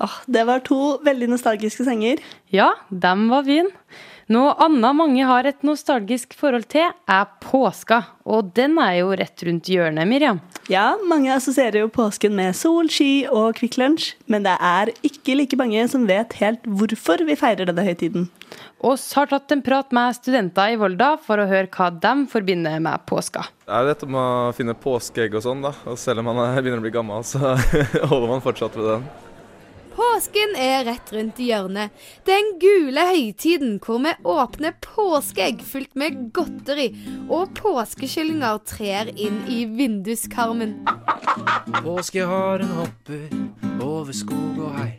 Oh, 0.00 0.08
ah, 0.08 0.16
det 0.26 0.46
var 0.48 0.64
to 0.64 0.98
veldig 1.04 1.28
nostalgiske 1.34 1.84
sanger. 1.84 2.16
Ja, 2.50 2.72
dem 2.88 3.28
var 3.28 3.44
fin. 3.44 3.68
Noe 4.32 4.52
annet 4.62 4.94
mange 4.96 5.24
har 5.26 5.44
et 5.48 5.64
nostalgisk 5.66 6.32
forhold 6.38 6.64
til, 6.72 6.92
er 7.10 7.24
påska. 7.42 7.98
Og 8.24 8.52
den 8.56 8.78
er 8.80 9.00
jo 9.00 9.10
rett 9.18 9.42
rundt 9.44 9.68
hjørnet, 9.68 10.08
Miriam. 10.08 10.38
Ja, 10.70 10.94
mange 11.10 11.32
assosierer 11.34 11.82
jo 11.82 11.90
påsken 11.92 12.36
med 12.38 12.54
sol, 12.56 12.88
ski 12.92 13.26
og 13.26 13.58
Kvikk 13.58 13.76
Lunsj, 13.82 14.12
men 14.30 14.46
det 14.46 14.54
er 14.56 14.92
ikke 15.04 15.34
like 15.36 15.58
mange 15.58 15.82
som 15.90 16.06
vet 16.08 16.36
helt 16.38 16.64
hvorfor 16.64 17.24
vi 17.28 17.36
feirer 17.36 17.68
denne 17.68 17.84
høytiden. 17.84 18.28
Oss 18.92 19.08
har 19.18 19.28
tatt 19.28 19.52
en 19.52 19.64
prat 19.64 19.92
med 19.92 20.16
studenter 20.16 20.72
i 20.72 20.78
Volda 20.80 21.16
for 21.26 21.42
å 21.42 21.48
høre 21.50 21.68
hva 21.74 21.90
de 21.92 22.14
forbinder 22.30 22.78
med 22.84 23.04
påska. 23.10 23.44
Det 23.66 23.74
er 23.74 23.90
dette 23.90 24.08
med 24.08 24.22
å 24.22 24.54
finne 24.56 24.78
påskeegg 24.78 25.36
og 25.36 25.44
sånn, 25.44 25.66
da. 25.66 25.74
Og 25.90 26.00
selv 26.00 26.22
om 26.22 26.30
man 26.30 26.40
begynner 26.56 26.80
å 26.80 26.86
bli 26.86 26.94
gammel, 26.94 27.26
så 27.26 27.52
holder 28.10 28.30
man 28.30 28.46
fortsatt 28.46 28.80
ved 28.80 28.94
den. 28.94 29.06
Påsken 29.96 30.54
er 30.56 30.84
rett 30.88 31.12
rundt 31.12 31.40
hjørnet. 31.42 31.92
Den 32.28 32.54
gule 32.62 33.04
høytiden 33.10 33.76
hvor 33.82 34.00
vi 34.04 34.14
åpner 34.24 34.74
påskeegg 34.84 35.60
fylt 35.66 35.92
med 35.98 36.30
godteri, 36.36 36.88
og 37.28 37.52
påskekyllinger 37.58 38.62
trer 38.68 39.12
inn 39.12 39.42
i 39.52 39.64
vinduskarmen. 39.68 40.78
Påskeharen 41.82 42.72
hopper 42.78 43.28
over 43.84 44.16
skog 44.16 44.60
og 44.64 44.76
hei. 44.80 44.90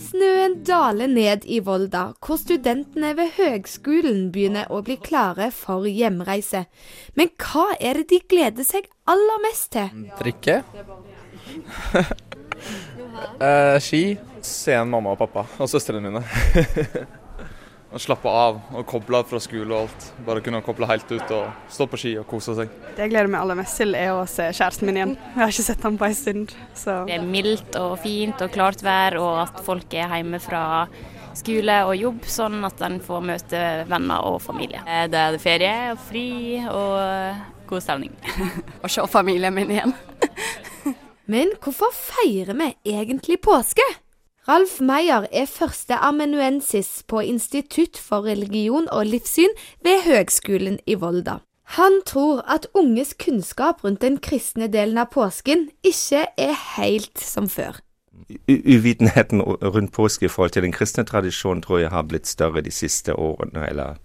Snøen 0.00 0.56
daler 0.66 1.06
ned 1.06 1.44
i 1.46 1.60
Volda, 1.62 2.08
hvor 2.24 2.40
studentene 2.40 3.12
ved 3.18 3.36
høgskolen 3.36 4.30
begynner 4.34 4.72
å 4.72 4.80
bli 4.84 4.96
klare 4.98 5.50
for 5.54 5.86
hjemreise. 5.86 6.64
Men 7.14 7.30
hva 7.38 7.70
er 7.78 8.00
det 8.00 8.08
de 8.10 8.20
gleder 8.34 8.66
seg 8.66 8.88
aller 9.10 9.44
mest 9.46 9.70
til? 9.76 10.08
Drikke. 10.18 10.62
uh, 13.14 13.76
ski. 13.82 14.04
Se 14.44 14.74
en 14.76 14.90
mamma 14.90 15.14
og 15.14 15.20
pappa 15.20 15.46
og 15.58 15.70
søstrene 15.70 16.02
mine. 16.04 16.24
og 17.94 18.02
slappe 18.02 18.26
av 18.26 18.58
og 18.74 18.82
koble 18.90 19.20
av 19.20 19.28
fra 19.30 19.38
skole 19.42 19.70
og 19.70 19.84
alt. 19.84 20.06
Bare 20.26 20.42
kunne 20.44 20.60
koble 20.66 20.88
helt 20.90 21.10
ut 21.14 21.34
og 21.36 21.70
stå 21.70 21.86
på 21.90 22.00
ski 22.02 22.14
og 22.18 22.26
kose 22.30 22.56
seg. 22.58 22.72
Det 22.96 23.06
jeg 23.06 23.14
gleder 23.14 23.30
meg 23.30 23.44
aller 23.44 23.58
mest 23.60 23.78
til, 23.78 23.94
er 23.98 24.10
å 24.16 24.24
se 24.30 24.48
kjæresten 24.50 24.90
min 24.90 24.98
igjen. 24.98 25.16
Jeg 25.30 25.40
har 25.40 25.54
ikke 25.54 25.66
sett 25.70 25.86
ham 25.86 25.98
på 26.00 26.08
en 26.08 26.18
stund. 26.18 26.54
Så. 26.74 26.98
Det 27.08 27.16
er 27.16 27.26
mildt 27.26 27.78
og 27.78 27.96
fint 28.02 28.42
og 28.42 28.52
klart 28.54 28.82
vær, 28.84 29.18
og 29.22 29.44
at 29.46 29.62
folk 29.66 29.94
er 29.94 30.10
hjemme 30.10 30.42
fra 30.42 30.64
skole 31.38 31.80
og 31.88 31.94
jobb, 31.98 32.20
sånn 32.30 32.60
at 32.66 32.82
en 32.86 33.00
får 33.02 33.24
møte 33.30 33.62
venner 33.90 34.26
og 34.26 34.40
familie. 34.42 34.82
Eh, 34.86 35.06
det 35.10 35.20
er 35.20 35.40
ferie 35.42 35.74
og 35.94 36.04
fri 36.10 36.28
og 36.66 37.66
god 37.70 37.82
stemning. 37.82 38.14
og 38.82 38.90
se 38.90 39.06
familien 39.10 39.54
min 39.54 39.70
igjen. 39.74 39.94
Men 41.26 41.54
hvorfor 41.62 41.92
feirer 41.96 42.52
vi 42.58 42.74
egentlig 42.84 43.40
påske? 43.40 43.84
Ralf 44.48 44.80
Meyer 44.80 45.24
er 45.32 45.46
førsteamanuensis 45.48 47.02
på 47.08 47.22
Institutt 47.24 47.96
for 47.96 48.26
religion 48.28 48.90
og 48.92 49.06
livssyn 49.08 49.54
ved 49.84 50.02
Høgskolen 50.04 50.76
i 50.86 50.98
Volda. 51.00 51.38
Han 51.78 52.02
tror 52.06 52.42
at 52.44 52.66
unges 52.74 53.14
kunnskap 53.14 53.84
rundt 53.84 54.02
den 54.02 54.18
kristne 54.20 54.68
delen 54.68 55.00
av 55.00 55.08
påsken 55.14 55.70
ikke 55.80 56.26
er 56.36 56.52
helt 56.76 57.16
som 57.16 57.48
før. 57.48 57.80
Uvitenheten 58.48 59.40
rundt 59.40 59.92
påske 59.96 60.28
i 60.28 60.28
forhold 60.28 60.52
til 60.52 60.62
den 60.62 60.76
kristne 60.76 61.06
tradisjonen 61.08 61.64
tror 61.64 61.80
jeg 61.80 61.90
har 61.90 62.04
blitt 62.04 62.28
større 62.28 62.60
de 62.60 62.70
siste 62.70 63.16
årene, 63.16 63.64
eller 63.68 63.96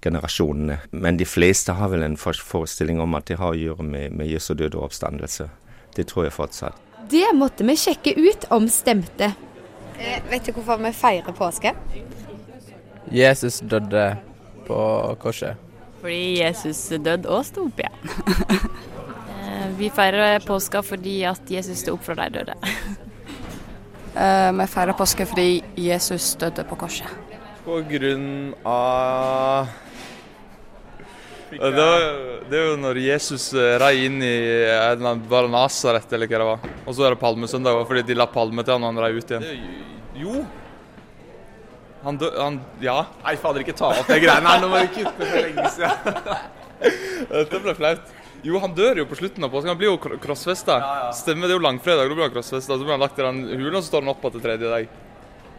generasjonene. 0.00 0.80
Men 0.90 1.20
de 1.20 1.28
fleste 1.28 1.76
har 1.76 1.92
vel 1.92 2.02
en 2.02 2.16
forestilling 2.16 3.00
om 3.00 3.14
at 3.14 3.28
det 3.28 3.36
har 3.36 3.52
å 3.52 3.60
gjøre 3.60 3.84
med, 3.84 4.16
med 4.16 4.32
Jesu 4.32 4.54
død 4.54 4.74
og 4.74 4.88
oppstandelse. 4.88 5.50
Det 5.96 6.04
tror 6.10 6.26
jeg 6.26 6.34
fortsatt. 6.36 6.82
Det 7.08 7.26
måtte 7.34 7.64
vi 7.64 7.76
sjekke 7.78 8.12
ut 8.18 8.48
om 8.52 8.66
stemte. 8.68 9.30
Eh, 9.98 10.18
vet 10.30 10.44
du 10.44 10.52
hvorfor 10.52 10.80
vi 10.82 10.92
feirer 10.92 11.36
påske? 11.36 11.72
Jesus 13.14 13.60
døde 13.64 14.16
på 14.66 14.80
korset. 15.22 15.56
Fordi 16.02 16.40
Jesus 16.42 16.82
døde 16.90 17.30
og 17.30 17.46
sto 17.48 17.68
opp 17.70 17.80
igjen. 17.80 18.74
Eh, 19.46 19.68
vi 19.78 19.86
feirer 19.94 20.40
påska 20.42 20.80
fordi 20.82 21.20
at 21.28 21.50
Jesus 21.50 21.78
sto 21.84 21.92
opp 21.94 22.02
fra 22.02 22.16
de 22.18 22.24
døde. 22.34 22.54
uh, 24.16 24.50
vi 24.58 24.66
feirer 24.66 24.96
påske 24.98 25.26
fordi 25.26 25.62
Jesus 25.78 26.32
døde 26.40 26.64
på 26.66 26.74
korset. 26.80 27.06
På 27.62 27.78
grunn 27.86 28.56
av 28.66 29.70
det, 31.50 31.70
var, 31.76 32.04
det 32.50 32.58
er 32.58 32.64
jo 32.72 32.76
når 32.82 32.98
Jesus 33.04 33.48
rei 33.82 33.92
inn 34.08 34.18
i 34.24 34.36
bare 35.30 35.50
Nasaret, 35.52 36.10
eller 36.12 36.30
hva 36.30 36.40
det 36.40 36.48
var. 36.50 36.70
Og 36.84 36.96
så 36.96 37.06
er 37.06 37.14
det 37.14 37.22
palmesøndag, 37.22 37.82
fordi 37.86 38.02
de 38.08 38.16
la 38.18 38.26
palme 38.30 38.64
til 38.66 38.76
han 38.76 38.86
og 38.86 38.92
han 38.92 39.02
rei 39.04 39.12
ut 39.14 39.34
igjen. 39.34 39.66
Jo. 40.18 40.44
Han 42.06 42.18
dø... 42.20 42.30
Han, 42.38 42.60
ja. 42.82 43.00
Nei, 43.24 43.34
fader, 43.40 43.64
ikke 43.64 43.74
ta 43.78 43.92
opp 43.94 44.10
de 44.10 44.18
greiene 44.22 44.52
her. 44.52 44.62
Nå 44.62 44.70
må 44.70 44.82
vi 44.84 44.92
kutte 45.00 45.26
for 45.26 45.42
lenge 45.42 45.70
siden. 45.74 46.20
Dette 47.32 47.62
ble 47.64 47.74
flaut. 47.78 48.12
Jo, 48.46 48.60
han 48.62 48.74
dør 48.76 49.00
jo 49.00 49.06
på 49.10 49.18
slutten 49.18 49.42
av 49.42 49.50
påsken. 49.50 49.72
Han 49.72 49.80
blir 49.80 49.90
jo 49.90 50.18
krossfesta. 50.22 50.76
Ja, 50.82 50.92
ja. 51.06 51.08
Stemmer, 51.18 51.48
det 51.48 51.56
er 51.56 51.58
jo 51.58 51.64
langfredag. 51.66 52.06
Da 52.06 52.14
blir 52.14 52.28
han 52.28 52.34
krossfesta. 52.34 52.76
Så 52.76 52.84
blir 52.84 52.94
han 52.94 53.02
lagt 53.02 53.18
i 53.18 53.24
den 53.26 53.42
hulen, 53.48 53.78
og 53.78 53.82
så 53.82 53.90
står 53.90 54.06
han 54.06 54.12
opp 54.12 54.26
til 54.28 54.44
tredje 54.44 54.70
dag. 54.70 54.92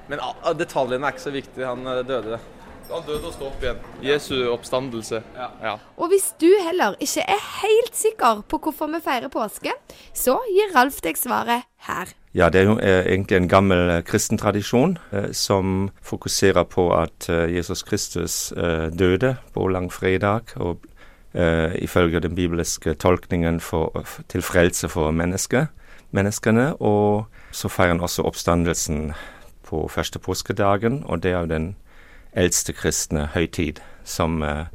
Men 0.07 0.23
detaljene 0.55 1.09
er 1.09 1.15
ikke 1.15 1.25
så 1.25 1.35
viktige. 1.35 1.67
Han 1.67 1.83
døde. 2.07 2.39
Han 2.87 3.03
døde 3.03 3.27
og 3.27 3.33
sto 3.35 3.49
opp 3.49 3.63
igjen. 3.63 3.79
Jesu 4.03 4.33
oppstandelse. 4.47 5.19
Ja. 5.35 5.47
ja. 5.63 5.73
Og 5.99 6.07
hvis 6.11 6.29
du 6.39 6.47
heller 6.63 6.95
ikke 7.03 7.25
er 7.27 7.41
helt 7.61 7.95
sikker 7.95 8.43
på 8.47 8.59
hvorfor 8.63 8.87
vi 8.93 9.01
feirer 9.03 9.31
påske, 9.33 9.73
så 10.15 10.37
gir 10.47 10.71
Ralf 10.75 11.01
deg 11.03 11.19
svaret 11.19 11.67
her. 11.87 12.13
Ja, 12.37 12.47
det 12.53 12.61
er 12.61 12.69
jo 12.69 12.75
eh, 12.79 13.03
egentlig 13.11 13.37
en 13.41 13.49
gammel 13.51 13.89
eh, 13.91 14.03
kristen 14.07 14.39
tradisjon 14.39 14.97
eh, 15.11 15.31
som 15.35 15.89
fokuserer 16.05 16.63
på 16.69 16.89
at 16.95 17.27
eh, 17.29 17.47
Jesus 17.55 17.83
Kristus 17.83 18.51
eh, 18.51 18.87
døde 18.93 19.35
på 19.53 19.67
langfredag, 19.67 20.53
og 20.55 20.85
eh, 21.33 21.75
ifølge 21.83 22.21
den 22.23 22.35
bibelske 22.35 22.93
tolkningen 22.93 23.59
for, 23.59 24.05
til 24.29 24.45
frelse 24.45 24.87
for 24.89 25.11
menneske, 25.11 25.65
menneskene. 26.15 26.69
Og 26.79 27.27
så 27.51 27.67
feirer 27.67 27.97
han 27.97 28.05
også 28.05 28.23
oppstandelsen 28.23 29.11
på 29.67 29.87
første 29.91 30.19
påskedagen, 30.23 31.03
og 31.05 31.23
det 31.23 31.33
er 31.33 31.43
jo 31.43 31.51
den 31.51 31.67
eldste 32.33 32.73
kristne 32.73 33.27
høytid, 33.33 33.79
som, 34.03 34.43
eh, 34.43 34.65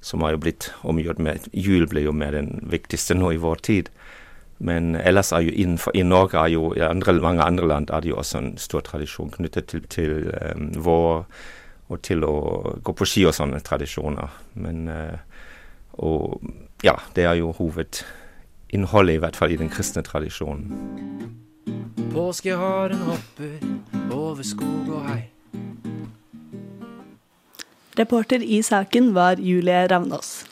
som 0.00 0.22
har 0.22 0.34
jo 0.34 0.42
blitt 0.44 0.70
omgjort 0.82 1.18
med 1.18 1.48
Jul 1.52 1.86
blir 1.86 2.04
jo 2.04 2.12
mer 2.12 2.32
den 2.32 2.60
viktigste 2.62 3.14
nå 3.14 3.32
i 3.32 3.40
vår 3.40 3.56
tid. 3.62 3.90
Men 4.58 4.94
ellers 4.96 5.32
er 5.32 5.40
jo 5.40 5.50
innenfor, 5.50 5.92
i 5.94 6.02
Norge 6.02 6.38
er 6.38 6.48
jo 6.54 6.72
i 6.76 6.80
andre, 6.80 7.20
mange 7.20 7.42
andre 7.42 7.66
land 7.66 7.90
er 7.90 8.00
det 8.00 8.10
jo 8.10 8.16
også 8.16 8.38
en 8.38 8.56
stor 8.56 8.80
tradisjon 8.80 9.30
knyttet 9.30 9.66
til, 9.66 9.82
til 9.90 10.30
um, 10.54 10.70
vår 10.76 11.24
og 11.88 12.00
til 12.02 12.24
å 12.24 12.36
gå 12.82 12.94
på 12.96 13.04
ski 13.04 13.26
og 13.28 13.34
sånne 13.34 13.60
tradisjoner. 13.60 14.30
Men 14.54 14.88
uh, 14.88 15.18
Og 15.94 16.42
ja, 16.82 16.96
det 17.14 17.24
er 17.24 17.34
jo 17.38 17.52
hovedinnholdet, 17.52 19.14
i 19.14 19.22
hvert 19.22 19.36
fall 19.36 19.52
i 19.54 19.58
den 19.60 19.70
kristne 19.70 20.02
tradisjonen. 20.02 20.72
Påskeharen 22.10 22.98
hopper 23.06 23.58
over 24.10 24.42
skog 24.42 24.90
og 24.90 25.06
hei. 25.08 25.22
Reporter 27.98 28.42
i 28.42 28.58
saken 28.62 29.12
var 29.14 29.38
Julie 29.38 29.86
Ravnås. 29.90 30.42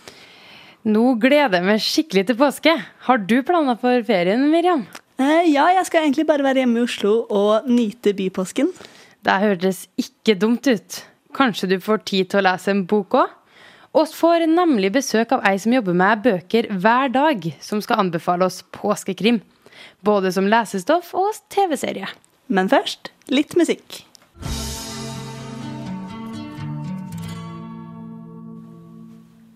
Nå 0.87 1.15
gleder 1.23 1.59
jeg 1.59 1.67
meg 1.67 1.83
skikkelig 1.83 2.27
til 2.29 2.39
påske. 2.39 2.75
Har 3.07 3.23
du 3.23 3.37
planer 3.47 3.79
for 3.79 4.03
ferien, 4.07 4.45
Miriam? 4.51 4.85
Eh, 5.19 5.51
ja, 5.51 5.69
jeg 5.77 5.87
skal 5.87 6.07
egentlig 6.07 6.27
bare 6.27 6.47
være 6.47 6.63
hjemme 6.63 6.81
i 6.81 6.87
Oslo 6.87 7.15
og 7.31 7.69
nyte 7.71 8.15
bypåsken. 8.19 8.73
Det 9.23 9.39
hørtes 9.45 9.85
ikke 9.99 10.35
dumt 10.39 10.67
ut. 10.67 10.99
Kanskje 11.35 11.71
du 11.71 11.77
får 11.83 12.03
tid 12.09 12.31
til 12.31 12.43
å 12.43 12.47
lese 12.49 12.73
en 12.75 12.85
bok 12.91 13.19
òg? 13.21 13.39
Oss 13.93 14.15
får 14.17 14.47
nemlig 14.49 14.93
besøk 14.95 15.35
av 15.37 15.43
ei 15.49 15.59
som 15.61 15.75
jobber 15.75 15.97
med 15.99 16.23
bøker 16.25 16.71
hver 16.73 17.11
dag, 17.13 17.45
som 17.61 17.83
skal 17.85 18.07
anbefale 18.07 18.47
oss 18.49 18.63
påskekrim. 18.73 19.43
Både 20.03 20.33
som 20.33 20.49
lesestoff 20.49 21.13
og 21.19 21.37
TV-serie. 21.53 22.09
Men 22.49 22.71
først 22.73 23.13
litt 23.31 23.55
musikk. 23.59 24.03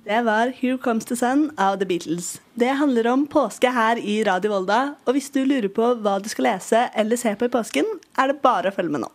Det 0.06 0.20
var 0.22 0.52
'Here 0.54 0.78
Comes 0.78 1.04
the 1.04 1.16
Sun' 1.16 1.50
av 1.58 1.78
The 1.78 1.84
Beatles. 1.84 2.40
Det 2.54 2.68
handler 2.78 3.06
om 3.10 3.26
påske 3.26 3.70
her 3.72 3.98
i 3.98 4.22
Radio 4.25 4.52
Volda. 4.52 4.94
Og 5.04 5.16
hvis 5.16 5.32
du 5.34 5.40
lurer 5.44 5.66
på 5.68 5.82
hva 5.98 6.22
du 6.22 6.28
skal 6.28 6.44
lese 6.44 6.90
eller 6.94 7.16
se 7.16 7.32
på 7.34 7.48
i 7.48 7.50
påsken, 7.50 7.84
er 8.16 8.28
det 8.28 8.40
bare 8.40 8.70
å 8.70 8.75
følge 8.76 8.92
med 8.92 9.02
nå. 9.02 9.10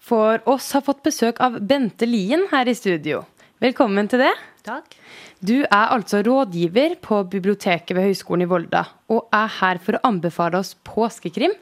For 0.00 0.40
oss 0.46 0.72
har 0.72 0.80
fått 0.80 1.02
besøk 1.04 1.42
av 1.44 1.60
Bente 1.60 2.08
Lien 2.08 2.46
her 2.50 2.64
i 2.64 2.72
studio. 2.72 3.26
Velkommen 3.60 4.08
til 4.08 4.24
det. 4.24 4.32
Takk. 4.64 4.96
Du 5.44 5.60
er 5.60 5.92
altså 5.92 6.22
rådgiver 6.24 6.96
på 7.02 7.20
biblioteket 7.28 7.92
ved 7.92 8.08
Høgskolen 8.08 8.46
i 8.46 8.48
Volda, 8.48 8.86
og 9.10 9.28
er 9.36 9.52
her 9.60 9.76
for 9.76 9.92
å 9.92 10.04
anbefale 10.08 10.56
oss 10.56 10.72
påskekrim. 10.88 11.52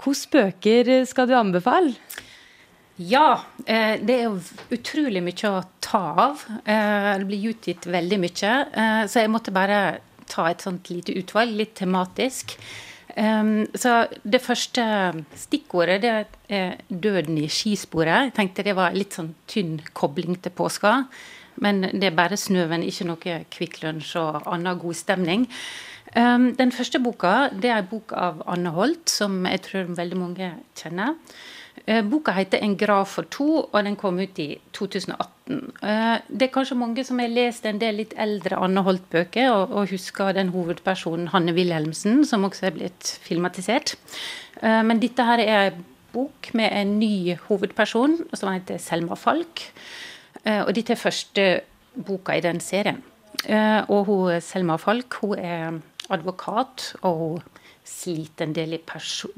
Hvilke 0.00 0.32
bøker 0.32 1.04
skal 1.04 1.28
du 1.28 1.36
anbefale? 1.36 1.92
Ja, 2.96 3.42
eh, 3.66 4.00
det 4.00 4.14
er 4.14 4.22
jo 4.24 4.38
utrolig 4.72 5.20
mye 5.20 5.50
å 5.50 5.64
ta 5.84 6.02
av. 6.30 6.44
Eh, 6.64 7.12
det 7.20 7.28
blir 7.28 7.50
utgitt 7.52 7.84
veldig 7.92 8.18
mye. 8.22 8.52
Eh, 8.72 9.02
så 9.04 9.20
jeg 9.20 9.32
måtte 9.32 9.52
bare 9.52 10.00
ta 10.26 10.48
et 10.48 10.64
sånt 10.64 10.88
lite 10.88 11.12
utvalg, 11.20 11.52
litt 11.52 11.74
tematisk. 11.76 12.56
Um, 13.16 13.64
så 13.72 14.10
det 14.28 14.42
første 14.44 14.82
stikkordet 15.40 16.02
det 16.02 16.10
er 16.52 16.74
døden 16.90 17.38
i 17.40 17.46
skisporet. 17.48 18.26
Jeg 18.26 18.34
tenkte 18.36 18.64
det 18.66 18.74
var 18.76 18.92
litt 18.92 19.16
sånn 19.16 19.30
tynn 19.48 19.78
kobling 19.96 20.36
til 20.36 20.52
påska. 20.52 21.06
Men 21.64 21.86
det 21.94 22.10
er 22.10 22.18
bare 22.18 22.36
snøen, 22.36 22.84
ikke 22.84 23.06
noe 23.08 23.38
Kvikk 23.52 23.80
Lunsj 23.84 24.18
og 24.20 24.42
annen 24.44 24.80
god 24.82 24.98
stemning. 24.98 25.46
Um, 26.16 26.54
den 26.56 26.72
første 26.72 26.96
boka 27.04 27.50
det 27.52 27.68
er 27.68 27.82
en 27.82 27.90
bok 27.90 28.14
av 28.16 28.38
Anne 28.48 28.70
Holt, 28.72 29.10
som 29.12 29.42
jeg 29.44 29.60
tror 29.66 29.90
veldig 29.98 30.16
mange 30.16 30.48
kjenner. 30.78 31.16
Uh, 31.84 32.00
boka 32.08 32.32
heter 32.32 32.58
'En 32.62 32.76
grav 32.76 33.04
for 33.06 33.22
to', 33.22 33.68
og 33.72 33.84
den 33.84 33.96
kom 33.96 34.18
ut 34.18 34.38
i 34.38 34.58
2018. 34.72 35.74
Uh, 35.82 36.18
det 36.32 36.42
er 36.42 36.54
kanskje 36.54 36.76
mange 36.76 37.04
som 37.04 37.18
har 37.18 37.28
lest 37.28 37.66
en 37.66 37.78
del 37.78 37.96
litt 37.96 38.14
eldre 38.16 38.56
Anne 38.56 38.82
Holt-bøker, 38.82 39.50
og, 39.50 39.88
husker 39.90 40.32
den 40.32 40.48
hovedpersonen 40.48 41.28
Hanne 41.28 41.52
Wilhelmsen, 41.52 42.24
som 42.24 42.44
også 42.44 42.66
er 42.66 42.70
blitt 42.70 43.18
filmatisert. 43.22 43.96
Uh, 44.62 44.82
men 44.82 44.98
dette 44.98 45.22
her 45.22 45.38
er 45.38 45.70
en 45.70 45.84
bok 46.12 46.54
med 46.54 46.72
en 46.72 46.98
ny 46.98 47.36
hovedperson, 47.36 48.16
som 48.32 48.52
heter 48.52 48.78
Selma 48.78 49.14
Falk. 49.14 49.72
og 50.46 50.74
dette 50.74 50.92
er 50.92 50.96
første 50.96 51.60
boka 52.06 52.32
i 52.32 52.40
den 52.40 52.60
serien. 52.60 53.02
Og 53.44 54.00
hun, 54.08 54.40
Selma 54.42 54.78
Falk 54.80 55.20
hun 55.20 55.38
er 55.38 55.76
advokat, 56.10 56.94
og 57.02 57.20
hun 57.20 57.44
sliter 57.86 58.46
en 58.46 58.54
del 58.56 58.76
i, 58.76 58.80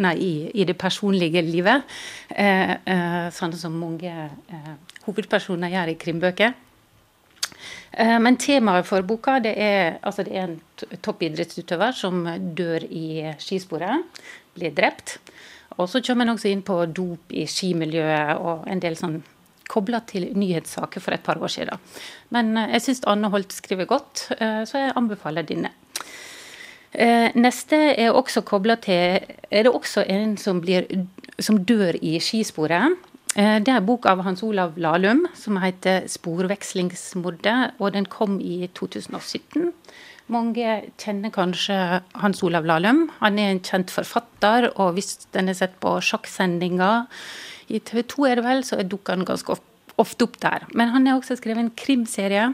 nei, 0.02 0.14
i, 0.17 0.33
i 0.61 0.64
det 0.69 0.76
personlige 0.81 1.43
livet. 1.45 1.85
Eh, 2.31 2.73
eh, 2.78 3.28
sånn 3.35 3.55
som 3.59 3.76
mange 3.76 4.09
eh, 4.09 4.73
hovedpersoner 5.07 5.75
gjør 5.75 5.93
i 5.93 5.99
krimbøker. 6.00 6.57
Eh, 7.93 8.17
men 8.23 8.38
temaet 8.40 8.88
for 8.88 9.05
boka 9.07 9.38
det 9.45 9.55
er, 9.61 9.99
altså 10.02 10.25
det 10.26 10.37
er 10.37 10.49
en 10.49 10.99
toppidrettsutøver 11.05 11.97
som 11.97 12.25
dør 12.57 12.87
i 12.88 13.35
skisporet. 13.43 14.23
Blir 14.57 14.75
drept. 14.76 15.19
Og 15.78 15.88
så 15.90 16.02
kommer 16.02 16.26
en 16.26 16.35
også 16.35 16.50
inn 16.50 16.64
på 16.67 16.81
dop 16.90 17.35
i 17.37 17.45
skimiljøet 17.47 18.40
og 18.40 18.64
en 18.71 18.81
del 18.83 18.97
sånn 18.99 19.21
kobla 19.69 20.01
til 20.09 20.31
nyhetssaker 20.37 21.03
for 21.05 21.15
et 21.15 21.25
par 21.25 21.41
år 21.43 21.53
siden. 21.53 21.83
Men 22.35 22.57
eh, 22.57 22.73
jeg 22.77 22.87
syns 22.87 23.05
Anne 23.11 23.31
Holt 23.33 23.55
skriver 23.55 23.89
godt, 23.89 24.29
eh, 24.39 24.63
så 24.69 24.85
jeg 24.85 24.97
anbefaler 24.97 25.47
denne. 25.49 25.73
Eh, 26.93 27.29
neste 27.37 27.77
er 28.01 28.17
også 28.17 28.41
kobla 28.49 28.79
til 28.81 29.21
Er 29.51 29.63
det 29.63 29.73
også 29.73 30.07
en 30.09 30.37
som, 30.41 30.61
blir, 30.61 30.87
som 31.39 31.61
dør 31.65 31.97
i 32.01 32.19
skisporet? 32.21 32.97
Det 33.39 33.69
er 33.69 33.85
bok 33.85 34.07
av 34.09 34.23
Hans 34.25 34.41
Olav 34.43 34.73
Lahlum 34.81 35.27
som 35.37 35.57
heter 35.61 36.09
'Sporvekslingsmordet', 36.09 37.77
og 37.79 37.93
den 37.93 38.07
kom 38.07 38.41
i 38.41 38.67
2017. 38.75 39.73
Mange 40.29 40.83
kjenner 40.99 41.31
kanskje 41.31 42.01
Hans 42.15 42.43
Olav 42.43 42.65
Lahlum. 42.65 43.11
Han 43.21 43.39
er 43.39 43.51
en 43.51 43.61
kjent 43.61 43.91
forfatter, 43.91 44.73
og 44.77 44.93
hvis 44.95 45.29
den 45.33 45.47
har 45.47 45.55
sett 45.55 45.79
på 45.81 46.01
sjakksendinger 46.01 47.07
i 47.69 47.81
TV 47.81 48.03
2, 48.15 48.27
er 48.29 48.41
det 48.41 48.47
vel, 48.47 48.65
så 48.67 48.81
dukker 48.83 49.17
han 49.19 49.29
ganske 49.29 49.59
ofte 49.99 50.29
opp 50.29 50.41
der. 50.43 50.67
Men 50.75 50.93
han 50.95 51.07
har 51.07 51.19
også 51.19 51.39
skrevet 51.39 51.65
en 51.67 51.77
krimserie 51.77 52.49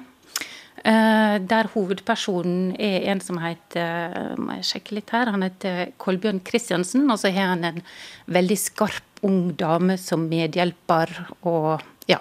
Eh, 0.85 1.37
der 1.49 1.71
hovedpersonen 1.73 2.75
er 2.83 3.07
en 3.09 3.21
som 3.25 3.39
heter 3.41 4.35
må 4.37 4.59
jeg 4.59 4.67
sjekke 4.69 4.99
litt 4.99 5.15
her, 5.15 5.31
han 5.33 5.47
heter 5.47 5.95
Kolbjørn 6.03 6.43
Kristiansen. 6.45 7.07
Og 7.09 7.21
så 7.23 7.33
har 7.33 7.55
han 7.55 7.65
en 7.65 7.83
veldig 8.29 8.59
skarp 8.61 9.25
ung 9.25 9.55
dame 9.57 9.97
som 10.01 10.29
medhjelper. 10.29 11.15
og 11.49 11.81
ja. 12.11 12.21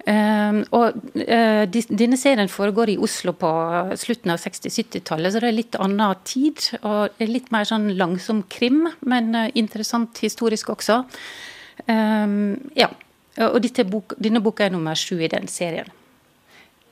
Uh, 0.00 0.62
og 0.72 0.96
uh, 0.96 1.66
Denne 1.68 2.16
serien 2.16 2.48
foregår 2.48 2.94
i 2.94 2.96
Oslo 3.04 3.34
på 3.36 3.50
slutten 4.00 4.32
av 4.32 4.38
60-70-tallet, 4.40 5.34
så 5.34 5.42
det 5.42 5.50
er 5.50 5.58
litt 5.58 5.76
annen 5.76 6.22
tid. 6.24 6.62
Og 6.80 7.20
litt 7.20 7.50
mer 7.52 7.68
sånn 7.68 7.90
langsom 7.98 8.40
krim, 8.48 8.86
men 9.04 9.34
uh, 9.36 9.50
interessant 9.52 10.22
historisk 10.24 10.72
også. 10.72 11.02
Ja. 11.88 12.90
Og 13.46 13.62
bok, 13.88 14.14
denne 14.20 14.42
boka 14.42 14.66
er 14.66 14.74
nummer 14.74 14.98
sju 14.98 15.20
i 15.22 15.30
den 15.30 15.48
serien. 15.48 15.88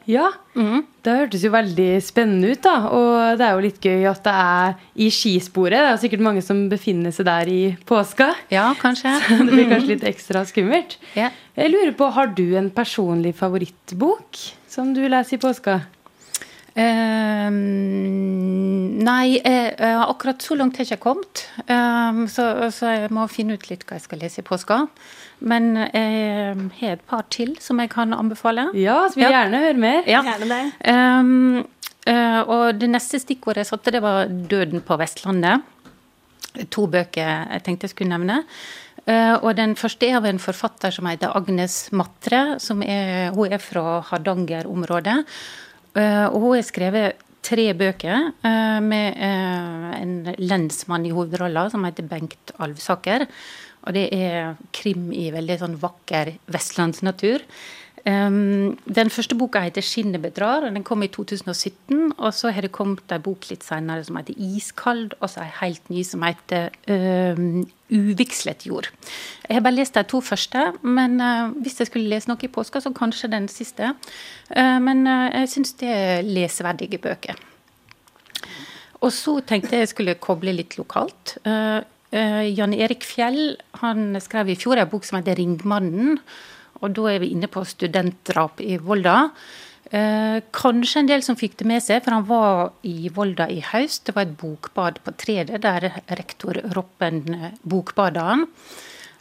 Ja, 0.09 0.31
mm. 0.57 0.87
det 1.05 1.15
hørtes 1.19 1.43
jo 1.45 1.51
veldig 1.53 1.89
spennende 2.01 2.55
ut, 2.55 2.63
da. 2.65 2.77
Og 2.97 3.37
det 3.37 3.45
er 3.45 3.57
jo 3.59 3.65
litt 3.67 3.83
gøy 3.85 4.07
at 4.09 4.23
det 4.25 4.33
er 4.33 4.79
i 5.05 5.11
skisporet. 5.13 5.77
Det 5.77 5.91
er 5.91 6.01
sikkert 6.01 6.25
mange 6.25 6.45
som 6.45 6.63
befinner 6.71 7.13
seg 7.13 7.29
der 7.29 7.51
i 7.53 7.61
påska. 7.89 8.31
Ja, 8.55 8.71
kanskje. 8.81 9.13
Så 9.27 9.37
det 9.43 9.53
blir 9.53 9.69
kanskje 9.69 9.93
litt 9.93 10.07
ekstra 10.09 10.47
skummelt. 10.49 10.97
Yeah. 11.13 11.37
Jeg 11.59 11.75
lurer 11.75 11.93
på, 11.99 12.09
Har 12.17 12.33
du 12.33 12.47
en 12.57 12.71
personlig 12.73 13.35
favorittbok 13.37 14.41
som 14.71 14.95
du 14.97 15.03
leser 15.05 15.37
i 15.37 15.43
påska? 15.45 15.77
Um, 16.79 17.57
nei, 19.03 19.41
uh, 19.43 20.05
akkurat 20.05 20.43
så 20.45 20.55
langt 20.59 20.77
har 20.79 20.87
jeg 20.87 20.95
ikke 20.95 21.09
kommet. 21.09 21.43
Um, 21.67 22.29
så, 22.31 22.71
så, 22.75 22.93
jeg 22.95 23.11
må 23.15 23.25
finne 23.33 23.57
ut 23.59 23.67
litt 23.71 23.83
hva 23.89 23.99
jeg 23.99 24.07
skal 24.07 24.23
lese 24.23 24.45
i 24.45 24.47
påska. 24.47 24.85
Men 25.39 25.73
jeg 25.79 26.55
har 26.81 26.97
et 26.97 27.05
par 27.11 27.27
til 27.35 27.57
som 27.63 27.83
jeg 27.83 27.91
kan 27.95 28.15
anbefale. 28.15 28.69
Ja, 28.79 29.01
så 29.11 29.19
vil 29.19 29.27
ja. 29.27 29.35
gjerne 29.41 29.65
høre 29.67 29.83
mer. 29.83 30.03
Ja. 30.11 30.23
Gjerne 30.27 30.51
det. 30.55 30.63
Um, 30.87 31.67
uh, 32.07 32.41
og 32.45 32.65
det 32.79 32.93
neste 32.95 33.23
stikkordet 33.23 33.65
jeg 33.65 33.73
satte, 33.73 33.95
det 33.95 34.05
var 34.05 34.31
'Døden 34.31 34.85
på 34.87 34.99
Vestlandet'. 35.03 35.67
To 36.75 36.87
bøker 36.91 37.23
jeg 37.53 37.63
tenkte 37.67 37.87
jeg 37.87 37.97
skulle 37.97 38.15
nevne. 38.15 38.45
Uh, 39.09 39.39
og 39.43 39.57
den 39.57 39.75
første 39.79 40.07
er 40.07 40.19
av 40.19 40.27
en 40.29 40.39
forfatter 40.43 40.93
som 40.95 41.07
heter 41.11 41.35
Agnes 41.35 41.89
Matre. 41.91 42.61
Som 42.63 42.83
er, 42.83 43.31
hun 43.35 43.51
er 43.51 43.63
fra 43.63 44.03
Hardanger-området. 44.11 45.25
Uh, 45.99 46.27
og 46.31 46.39
hun 46.43 46.55
har 46.55 46.67
skrevet 46.67 47.25
tre 47.43 47.71
bøker 47.75 48.31
uh, 48.45 48.79
med 48.85 49.17
en 49.19 50.13
lensmann 50.39 51.07
i 51.09 51.15
hovedrolla 51.15 51.67
som 51.73 51.87
heter 51.87 52.07
Bengt 52.07 52.53
Alvsaker. 52.63 53.27
Og 53.87 53.95
det 53.97 54.09
er 54.15 54.57
krim 54.75 55.11
i 55.15 55.29
veldig 55.35 55.59
sånn 55.63 55.77
vakker 55.81 56.35
vestlandsnatur. 56.51 57.45
Um, 58.09 58.79
den 58.89 59.11
første 59.11 59.37
boka 59.37 59.61
heter 59.61 59.83
'Skinnet 59.83 60.39
og 60.41 60.63
Den 60.63 60.85
kom 60.85 61.03
i 61.03 61.09
2017. 61.09 62.13
Og 62.19 62.35
så 62.35 62.51
har 62.51 62.61
det 62.63 62.73
kommet 62.73 63.13
en 63.13 63.23
bok 63.23 63.51
litt 63.51 63.65
senere 63.65 64.05
som 64.05 64.17
heter 64.17 64.35
'Iskald', 64.35 65.13
og 65.21 65.31
så 65.31 65.41
en 65.41 65.61
helt 65.61 65.91
ny 65.91 66.03
som 66.03 66.23
heter 66.23 66.71
um, 66.89 67.69
'Uvigslet 67.91 68.67
jord'. 68.67 68.91
Jeg 69.49 69.57
har 69.57 69.61
bare 69.61 69.75
lest 69.75 69.95
de 69.95 70.03
to 70.03 70.21
første, 70.21 70.73
men 70.83 71.21
uh, 71.21 71.51
hvis 71.51 71.81
jeg 71.81 71.87
skulle 71.87 72.09
lese 72.09 72.29
noe 72.29 72.39
i 72.43 72.49
påska, 72.49 72.81
så 72.81 72.91
kanskje 72.91 73.31
den 73.31 73.49
siste. 73.49 73.95
Uh, 74.57 74.79
men 74.81 75.07
uh, 75.07 75.29
jeg 75.41 75.49
syns 75.49 75.73
det 75.73 75.89
er 75.89 76.23
leseverdige 76.23 76.99
bøker. 76.99 77.35
Og 79.01 79.13
så 79.13 79.41
tenkte 79.41 79.73
jeg 79.73 79.81
jeg 79.81 79.89
skulle 79.89 80.15
koble 80.15 80.53
litt 80.53 80.79
lokalt. 80.79 81.39
Uh, 81.45 81.83
Uh, 82.09 82.49
Jan 82.59 82.73
Erik 82.73 83.05
Fjell 83.05 83.59
han 83.83 84.17
skrev 84.25 84.49
i 84.49 84.55
fjor 84.57 84.81
en 84.81 84.89
bok 84.89 85.05
som 85.05 85.19
heter 85.19 85.37
'Ringmannen'. 85.37 86.17
Og 86.83 86.95
da 86.97 87.09
er 87.13 87.23
vi 87.23 87.33
inne 87.35 87.51
på 87.51 87.65
studentdrap 87.67 88.63
i 88.65 88.77
Volda. 88.83 89.31
Eh, 89.89 90.39
kanskje 90.53 91.01
en 91.01 91.09
del 91.09 91.25
som 91.25 91.39
fikk 91.39 91.57
det 91.61 91.69
med 91.69 91.83
seg, 91.85 92.03
for 92.05 92.17
han 92.19 92.27
var 92.29 92.75
i 92.87 93.09
Volda 93.15 93.49
i 93.51 93.63
høst. 93.65 94.05
Det 94.07 94.15
var 94.17 94.27
et 94.27 94.37
bokbad 94.41 95.01
på 95.05 95.15
Tredet, 95.21 95.63
der 95.65 95.89
rektor 96.19 96.61
Roppen 96.77 97.25
uh, 97.33 97.49
bokbada 97.65 98.27
han. 98.33 98.47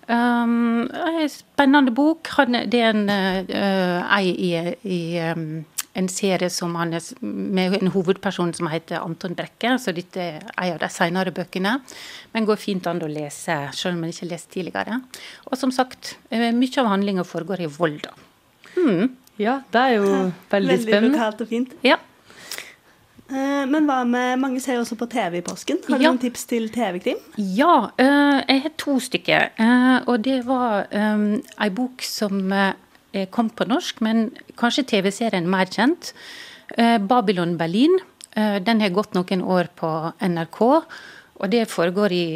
Um, 0.07 0.87
spennende 1.31 1.91
bok. 1.91 2.29
det 2.47 2.79
er 2.79 2.93
en 2.93 3.09
ei 3.11 4.27
i, 4.31 4.51
i 4.83 5.01
um, 5.35 5.65
en 5.97 6.07
serie 6.11 6.49
som 6.53 6.75
han 6.77 6.93
er, 6.97 7.05
med 7.21 7.79
en 7.79 7.91
hovedperson 7.93 8.53
som 8.53 8.69
heter 8.69 9.01
Anton 9.01 9.35
Brekke. 9.37 9.75
Så 9.81 9.93
dette 9.97 10.21
er 10.21 10.41
en 10.53 10.75
av 10.75 10.81
de 10.83 10.89
senere 10.93 11.33
bøkene. 11.35 11.77
Men 12.35 12.47
går 12.47 12.59
fint 12.61 12.89
an 12.89 13.01
å 13.01 13.09
lese, 13.11 13.55
selv 13.73 13.97
om 13.97 14.03
en 14.05 14.13
ikke 14.13 14.27
har 14.27 14.33
lest 14.35 14.51
tidligere. 14.53 14.99
Og 15.49 15.57
som 15.57 15.73
sagt, 15.73 16.15
eh, 16.29 16.51
mye 16.53 16.83
av 16.83 16.91
handlinga 16.93 17.25
foregår 17.25 17.65
i 17.65 17.71
Volda. 17.79 18.13
Hmm. 18.75 19.15
Ja, 19.41 19.61
det 19.71 19.81
er 19.81 19.97
jo 19.97 20.05
veldig, 20.13 20.37
veldig 20.51 20.77
spennende. 20.83 21.01
Veldig 21.01 21.11
lokalt 21.15 21.41
og 21.41 21.49
fint. 21.49 21.73
Ja. 21.85 21.97
Eh, 23.27 23.65
men 23.67 23.89
hva 23.89 24.03
med 24.07 24.37
Mange 24.39 24.61
ser 24.63 24.77
jo 24.77 24.85
også 24.85 24.95
på 25.01 25.09
TV 25.11 25.41
i 25.41 25.45
påsken. 25.45 25.81
Har 25.89 25.97
du 25.97 26.05
ja. 26.05 26.11
noen 26.13 26.21
tips 26.21 26.45
til 26.47 26.69
TV-krim? 26.71 27.25
Ja, 27.57 27.89
eh, 27.97 28.43
jeg 28.45 28.67
har 28.67 28.77
to 28.77 28.99
stykker. 29.01 29.49
Og 30.05 30.21
det 30.29 30.43
var 30.45 30.85
ei 30.93 31.71
bok 31.73 32.05
som 32.05 32.53
kom 33.25 33.49
på 33.49 33.67
norsk, 33.69 34.01
men 34.05 34.29
kanskje 34.59 34.85
TV-serien 34.93 35.49
mer 35.49 35.65
kjent. 35.71 36.13
Eh, 36.77 36.97
Babylon 36.97 37.57
Berlin. 37.57 37.99
Eh, 38.35 38.59
den 38.63 38.81
har 38.81 38.95
gått 38.95 39.17
noen 39.17 39.43
år 39.43 39.71
på 39.75 39.91
NRK. 40.21 40.61
Og 41.37 41.49
det 41.53 41.67
foregår 41.69 42.13
i 42.13 42.27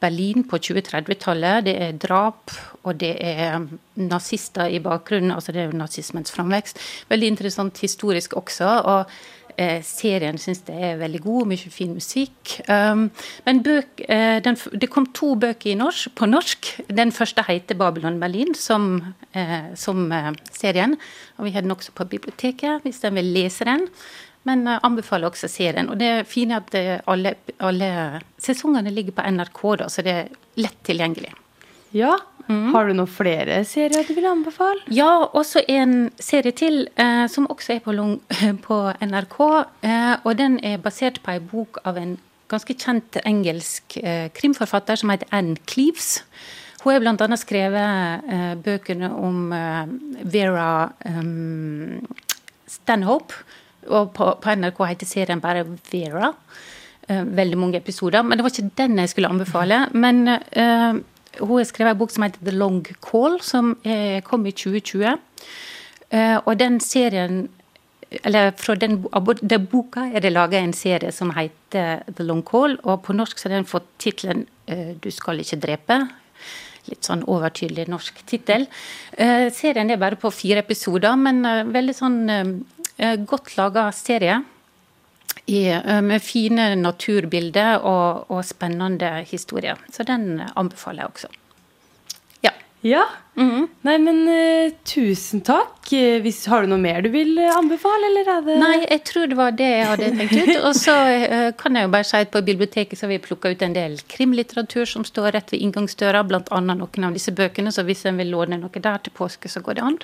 Berlin 0.00 0.44
på 0.48 0.58
2030-tallet. 0.60 1.64
Det 1.64 1.74
er 1.76 1.98
drap, 2.00 2.52
og 2.84 2.96
det 3.00 3.16
er 3.20 3.66
nazister 3.96 4.68
i 4.68 4.80
bakgrunnen. 4.80 5.32
Altså 5.32 5.52
det 5.52 5.66
er 5.66 5.76
nazismens 5.76 6.32
framvekst. 6.32 6.80
Veldig 7.08 7.34
interessant 7.34 7.80
historisk 7.84 8.36
også. 8.40 8.72
og 8.84 9.04
Eh, 9.04 9.39
serien 9.84 10.38
syns 10.40 10.62
jeg 10.68 10.92
er 10.92 11.00
veldig 11.00 11.20
god, 11.24 11.48
mye 11.50 11.72
fin 11.72 11.92
musikk. 11.94 12.54
Um, 12.70 13.08
men 13.46 13.62
bøk, 13.66 14.02
eh, 14.06 14.38
den, 14.44 14.56
det 14.72 14.90
kom 14.92 15.08
to 15.16 15.34
bøker 15.40 15.76
norsk, 15.78 16.14
på 16.18 16.28
norsk. 16.28 16.70
Den 16.88 17.12
første 17.12 17.44
heter 17.46 17.78
'Babylon 17.78 18.20
Berlin', 18.22 18.54
som, 18.54 19.14
eh, 19.34 19.74
som 19.74 20.08
serien. 20.52 20.96
Og 21.38 21.44
vi 21.44 21.50
har 21.50 21.62
den 21.62 21.70
også 21.70 21.92
på 21.92 22.08
biblioteket, 22.08 22.82
hvis 22.82 23.04
en 23.04 23.14
vil 23.14 23.32
lese 23.34 23.64
den. 23.64 23.88
Men 24.44 24.64
jeg 24.66 24.80
anbefaler 24.82 25.28
også 25.28 25.48
serien. 25.48 25.90
Og 25.90 25.98
det 25.98 26.26
fine 26.26 26.56
fint 26.60 26.74
at 26.74 27.02
alle, 27.06 27.34
alle, 27.60 28.20
sesongene 28.38 28.90
ligger 28.90 29.12
på 29.12 29.22
NRK, 29.22 29.76
da, 29.76 29.88
så 29.88 30.02
det 30.02 30.12
er 30.12 30.28
lett 30.56 30.80
tilgjengelig. 30.84 31.34
Ja. 31.92 32.16
Mm. 32.50 32.72
Har 32.74 32.88
du 32.88 32.96
noen 32.98 33.10
flere 33.10 33.60
serier 33.68 34.06
du 34.08 34.14
vil 34.16 34.26
anbefale? 34.26 34.82
Ja, 34.90 35.10
også 35.30 35.62
en 35.70 36.10
serie 36.18 36.52
til 36.56 36.82
eh, 36.98 37.26
som 37.30 37.46
også 37.46 37.76
er 37.76 37.84
på, 37.84 37.94
på 38.66 38.80
NRK. 39.06 39.38
og 40.24 40.32
den 40.38 40.58
er 40.66 40.82
basert 40.82 41.22
på 41.22 41.36
ei 41.36 41.40
bok 41.40 41.78
av 41.86 42.00
en 42.00 42.16
ganske 42.50 42.74
kjent 42.74 43.20
engelsk 43.22 43.94
krimforfatter 44.34 44.98
som 44.98 45.12
heter 45.12 45.30
Anne 45.30 45.54
Cleaves. 45.70 46.24
Hun 46.82 46.94
har 46.94 47.02
bl.a. 47.02 47.36
skrevet 47.36 48.24
uh, 48.24 48.54
bøkene 48.64 49.10
om 49.12 49.50
uh, 49.52 49.84
Vera 50.32 50.88
um, 51.04 52.00
Stanhope. 52.68 53.42
Og 53.90 54.12
på, 54.16 54.26
på, 54.40 54.54
NRK 54.56 54.80
heter 54.88 55.08
serien 55.08 55.42
bare 55.44 55.66
Vera. 55.90 56.32
Uh, 57.10 57.24
veldig 57.36 57.58
mange 57.60 57.80
episoder. 57.80 58.24
Men 58.24 58.38
det 58.38 58.46
var 58.46 58.54
ikke 58.54 58.78
den 58.80 59.02
jeg 59.02 59.12
skulle 59.12 59.32
anbefale. 59.32 59.82
Men 59.92 60.24
hun 61.38 61.56
har 61.56 61.68
skrevet 61.68 61.94
en 61.94 62.00
bok 62.00 62.12
som 62.14 62.26
heter 62.26 62.42
The 62.44 62.56
Long 62.56 62.82
Call, 63.04 63.38
som 63.44 63.76
kom 64.26 64.46
i 64.46 64.52
2020. 64.52 65.14
og 66.44 66.58
den 66.58 66.80
serien 66.80 67.48
eller 68.26 68.50
fra 68.58 68.74
den, 68.74 69.04
den 69.40 69.66
boka 69.70 70.08
er 70.10 70.24
det 70.24 70.32
laga 70.32 70.58
en 70.58 70.72
serie 70.74 71.12
som 71.14 71.30
heter 71.36 72.02
The 72.10 72.26
Long 72.26 72.42
Call, 72.42 72.74
og 72.82 73.04
på 73.06 73.14
norsk 73.14 73.38
så 73.38 73.48
har 73.48 73.60
den 73.60 73.70
fått 73.70 73.86
tittelen 74.02 74.48
Du 75.00 75.10
skal 75.10 75.38
ikke 75.38 75.60
drepe 75.62 76.00
litt 76.88 77.06
sånn 77.06 77.24
overtydelig 77.30 77.88
norsk 77.90 78.22
tittel. 78.28 78.66
Eh, 79.12 79.48
serien 79.54 79.90
er 79.90 80.00
bare 80.00 80.18
på 80.20 80.32
fire 80.34 80.64
episoder, 80.64 81.16
men 81.20 81.42
eh, 81.46 81.66
veldig 81.68 81.96
sånn 81.96 82.18
eh, 82.30 83.16
godt 83.28 83.54
laga 83.58 83.90
serie. 83.96 84.40
I, 85.50 85.60
med 86.06 86.22
fine 86.22 86.70
naturbilder 86.78 87.82
og, 87.82 88.30
og 88.30 88.44
spennende 88.46 89.24
historier. 89.26 89.80
Så 89.90 90.06
den 90.06 90.42
anbefaler 90.54 91.02
jeg 91.02 91.14
også. 91.14 91.32
Ja. 92.46 92.52
ja. 92.82 93.04
Mm 93.40 93.50
-hmm. 93.50 93.68
Nei, 93.80 93.98
men 93.98 94.16
uh, 94.28 94.72
tusen 94.84 95.40
takk. 95.40 95.92
Eh, 95.92 96.20
hvis, 96.22 96.46
har 96.46 96.62
du 96.62 96.68
noe 96.68 96.78
mer 96.78 97.00
du 97.02 97.08
vil 97.08 97.38
eh, 97.38 97.56
anbefale, 97.56 98.06
eller 98.06 98.28
er 98.28 98.42
det 98.46 98.56
Nei, 98.60 98.86
jeg 98.90 99.04
tror 99.04 99.26
det 99.26 99.36
var 99.36 99.50
det 99.50 99.70
jeg 99.70 99.86
hadde 99.86 100.10
tenkt 100.18 100.32
ut. 100.32 100.56
Og 100.68 100.74
så 100.76 100.92
uh, 101.30 101.52
kan 101.56 101.76
jeg 101.76 101.82
jo 101.82 101.92
bare 101.94 102.04
si 102.04 102.16
at 102.16 102.30
på 102.30 102.42
biblioteket 102.42 102.98
så 102.98 103.06
har 103.06 103.14
vi 103.14 103.18
plukka 103.18 103.50
ut 103.50 103.62
en 103.62 103.74
del 103.74 104.00
krimlitteratur 104.08 104.84
som 104.84 105.04
står 105.04 105.32
rett 105.32 105.52
ved 105.52 105.60
inngangsdøra, 105.60 106.22
bl.a. 106.22 106.60
noen 106.60 107.04
av 107.04 107.12
disse 107.12 107.32
bøkene, 107.32 107.72
så 107.72 107.82
hvis 107.82 108.04
en 108.06 108.20
vil 108.20 108.30
låne 108.30 108.60
noe 108.60 108.70
der 108.82 108.98
til 108.98 109.12
påske, 109.12 109.48
så 109.48 109.60
går 109.60 109.74
det 109.74 109.82
an. 109.82 109.98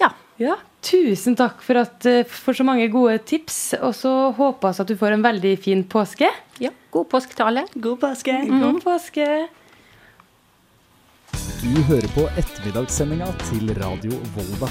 Ja. 0.00 0.10
ja. 0.38 0.56
Tusen 0.82 1.36
takk 1.38 1.60
for, 1.62 1.78
at, 1.78 2.06
for 2.26 2.58
så 2.58 2.64
mange 2.66 2.88
gode 2.90 3.20
tips, 3.22 3.76
og 3.78 3.94
så 3.94 4.10
håper 4.34 4.72
vi 4.74 4.82
at 4.82 4.88
du 4.90 4.96
får 4.98 5.14
en 5.14 5.22
veldig 5.22 5.52
fin 5.62 5.84
påske. 5.86 6.26
Ja. 6.58 6.72
God 6.90 7.06
påske 7.12 7.38
til 7.38 7.46
alle. 7.46 7.66
God 7.74 8.00
påske. 8.02 8.34
Mm. 8.50 8.58
God 8.60 8.80
påske. 8.82 9.26
Du 11.62 11.78
hører 11.86 12.08
på 12.16 12.26
ettermiddagssendinga 12.34 13.30
til 13.46 13.70
Radio 13.78 14.18
Volda. 14.34 14.68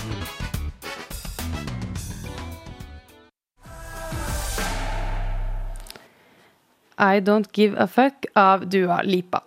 I 6.99 7.23
Don't 7.23 7.47
Give 7.53 7.79
a 7.79 7.87
Fuck 7.87 8.27
av 8.35 8.67
Dua 8.69 9.01
Lipa. 9.07 9.41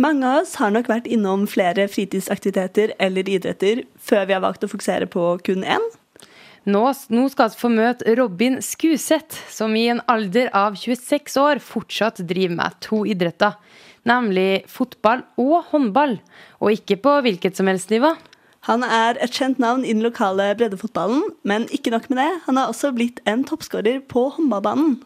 Mange 0.00 0.24
av 0.24 0.44
oss 0.44 0.54
har 0.56 0.70
nok 0.72 0.86
vært 0.88 1.10
innom 1.12 1.42
flere 1.50 1.84
fritidsaktiviteter 1.92 2.94
eller 2.96 3.28
idretter 3.28 3.82
før 4.10 4.26
vi 4.28 4.36
har 4.36 4.44
valgt 4.44 4.66
å 4.66 4.70
fokusere 4.70 5.08
på 5.10 5.32
kun 5.46 5.64
én. 5.64 5.86
Nå, 6.68 6.82
nå 7.08 7.22
skal 7.32 7.48
vi 7.48 7.62
få 7.62 7.70
møte 7.72 8.14
Robin 8.18 8.58
Skuseth, 8.60 9.38
som 9.48 9.72
i 9.78 9.86
en 9.88 10.02
alder 10.12 10.50
av 10.52 10.76
26 10.76 11.38
år 11.40 11.62
fortsatt 11.64 12.20
driver 12.28 12.58
med 12.58 12.76
to 12.84 13.06
idretter 13.08 13.56
nemlig 14.08 14.64
fotball 14.70 15.24
og 15.40 15.70
håndball, 15.70 16.18
og 16.60 16.76
ikke 16.76 16.98
på 17.02 17.16
hvilket 17.24 17.58
som 17.58 17.70
helst 17.70 17.92
nivå. 17.92 18.14
Han 18.68 18.84
er 18.84 19.16
et 19.24 19.32
kjent 19.32 19.60
navn 19.60 19.86
i 19.86 19.94
den 19.94 20.04
lokale 20.04 20.50
breddefotballen, 20.56 21.22
men 21.48 21.66
ikke 21.72 21.92
nok 21.94 22.10
med 22.10 22.20
det, 22.20 22.30
han 22.46 22.60
har 22.60 22.72
også 22.72 22.92
blitt 22.96 23.22
en 23.28 23.44
toppskårer 23.48 24.02
på 24.08 24.28
håndballbanen. 24.36 24.98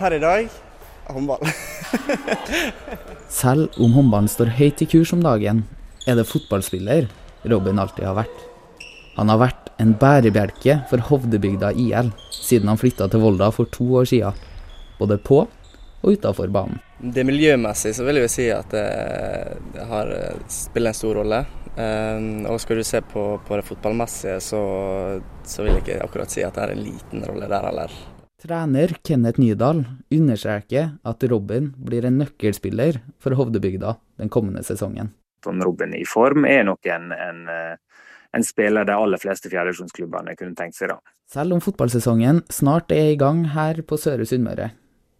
Per 0.00 0.16
i 0.16 0.22
dag 0.22 0.48
håndball. 1.10 1.44
Selv 3.40 3.80
om 3.80 3.94
håndballen 3.94 4.30
står 4.30 4.54
høyt 4.58 4.82
i 4.82 4.88
kurs 4.90 5.12
om 5.16 5.22
dagen, 5.24 5.64
er 6.08 6.18
det 6.18 6.28
fotballspiller 6.28 7.08
Robin 7.50 7.80
alltid 7.80 8.08
har 8.08 8.18
vært. 8.22 8.46
Han 9.16 9.30
har 9.32 9.40
vært 9.40 9.70
en 9.80 9.94
bærebjelke 10.00 10.80
for 10.90 11.02
Hovdebygda 11.08 11.72
IL 11.72 12.12
siden 12.34 12.70
han 12.70 12.80
flytta 12.80 13.08
til 13.10 13.22
Volda 13.24 13.50
for 13.54 13.70
to 13.72 13.86
år 14.00 14.08
siden 14.10 14.46
både 15.00 15.16
på 15.24 15.44
og 16.00 16.12
utafor 16.16 16.48
banen. 16.52 16.80
Det 17.00 17.24
Miljømessig 17.28 17.92
så 17.96 18.04
vil 18.06 18.20
jeg 18.22 18.32
si 18.32 18.46
at 18.52 18.72
det, 18.72 19.84
har 19.88 20.12
spiller 20.52 20.92
en 20.92 20.96
stor 20.96 21.20
rolle. 21.20 21.42
Um, 21.70 22.46
og 22.50 22.58
skal 22.60 22.80
du 22.80 22.84
se 22.84 23.00
på, 23.04 23.24
på 23.46 23.56
det 23.56 23.64
fotballmessige, 23.68 24.40
så, 24.42 24.60
så, 25.46 25.62
vil 25.62 25.76
jeg 25.76 25.84
ikke 25.84 26.00
akkurat 26.04 26.32
si 26.32 26.42
at 26.44 26.56
det 26.56 26.64
er 26.64 26.72
en 26.74 26.82
liten 26.82 27.24
rolle 27.28 27.48
der 27.48 27.68
heller. 27.68 27.94
Trener 28.40 28.94
Kenneth 29.04 29.40
Nydal 29.40 29.82
understreker 30.10 30.94
at 31.04 31.24
Robin 31.28 31.66
blir 31.76 32.06
en 32.08 32.22
nøkkelspiller 32.22 33.02
for 33.20 33.36
Hovdebygda 33.36 33.98
den 34.16 34.30
kommende 34.32 34.62
sesongen. 34.64 35.12
Robin 35.44 35.92
i 35.96 36.06
form 36.08 36.46
er 36.48 36.64
nok 36.64 36.88
en, 36.88 37.12
en, 37.12 37.42
en 38.32 38.44
spiller 38.44 38.88
de 38.88 38.96
aller 38.96 39.20
fleste 39.20 39.52
fjerdedivisjonsklubbene 39.52 40.36
kunne 40.40 40.56
tenkt 40.56 40.78
seg. 40.78 40.94
da. 40.94 40.98
Selv 41.28 41.56
om 41.56 41.60
fotballsesongen 41.64 42.40
snart 42.52 42.92
er 42.96 43.12
i 43.12 43.18
gang 43.20 43.44
her 43.52 43.82
på 43.84 44.00
Søre 44.00 44.24
Sunnmøre, 44.28 44.70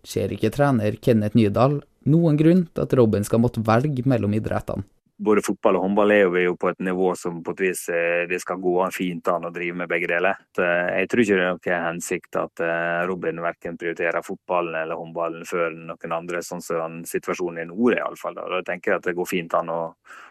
ser 0.00 0.32
ikke 0.32 0.52
trener 0.54 0.96
Kenneth 0.96 1.36
Nydal 1.36 1.82
noen 2.08 2.40
grunn 2.40 2.64
til 2.72 2.86
at 2.86 2.96
Robin 2.96 3.26
skal 3.28 3.44
måtte 3.44 3.64
velge 3.66 4.06
mellom 4.08 4.32
idrettene. 4.36 4.86
Både 5.20 5.42
fotball 5.44 5.76
og 5.76 5.82
håndball 5.84 6.14
er 6.14 6.36
jo 6.46 6.54
på 6.56 6.70
et 6.70 6.78
nivå 6.80 7.10
som 7.18 7.42
på 7.44 7.52
et 7.52 7.62
vis 7.66 7.82
eh, 7.92 8.22
det 8.30 8.38
skal 8.40 8.60
gå 8.62 8.72
an 8.80 8.94
fint 8.94 9.28
an 9.28 9.44
å 9.44 9.52
drive 9.52 9.76
med 9.76 9.90
begge 9.90 10.08
deler. 10.08 10.38
Jeg 10.56 11.10
tror 11.12 11.22
ikke 11.22 11.36
det 11.36 11.44
er 11.44 11.50
noen 11.58 11.86
hensikt 11.90 12.38
at 12.40 12.62
eh, 12.64 13.00
Robin 13.10 13.42
verken 13.44 13.76
prioriterer 13.80 14.24
fotballen 14.24 14.78
eller 14.80 14.96
håndballen 14.96 15.44
før 15.48 15.74
noen 15.76 16.14
andre, 16.16 16.40
sånn 16.46 16.64
som 16.64 17.02
situasjonen 17.04 17.66
i 17.66 17.68
nord 17.68 17.98
er 17.98 18.04
iallfall. 18.04 18.38
Da 18.40 18.62
tenker 18.64 18.94
jeg 18.94 19.02
at 19.02 19.10
det 19.10 19.16
går 19.18 19.28
fint 19.28 19.56
an 19.60 19.72
å, 19.74 19.82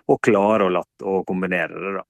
å 0.10 0.18
klare 0.18 0.66
å, 0.66 0.74
latt, 0.74 1.06
å 1.06 1.22
kombinere 1.28 1.84
det. 1.86 1.94
da. 2.00 2.08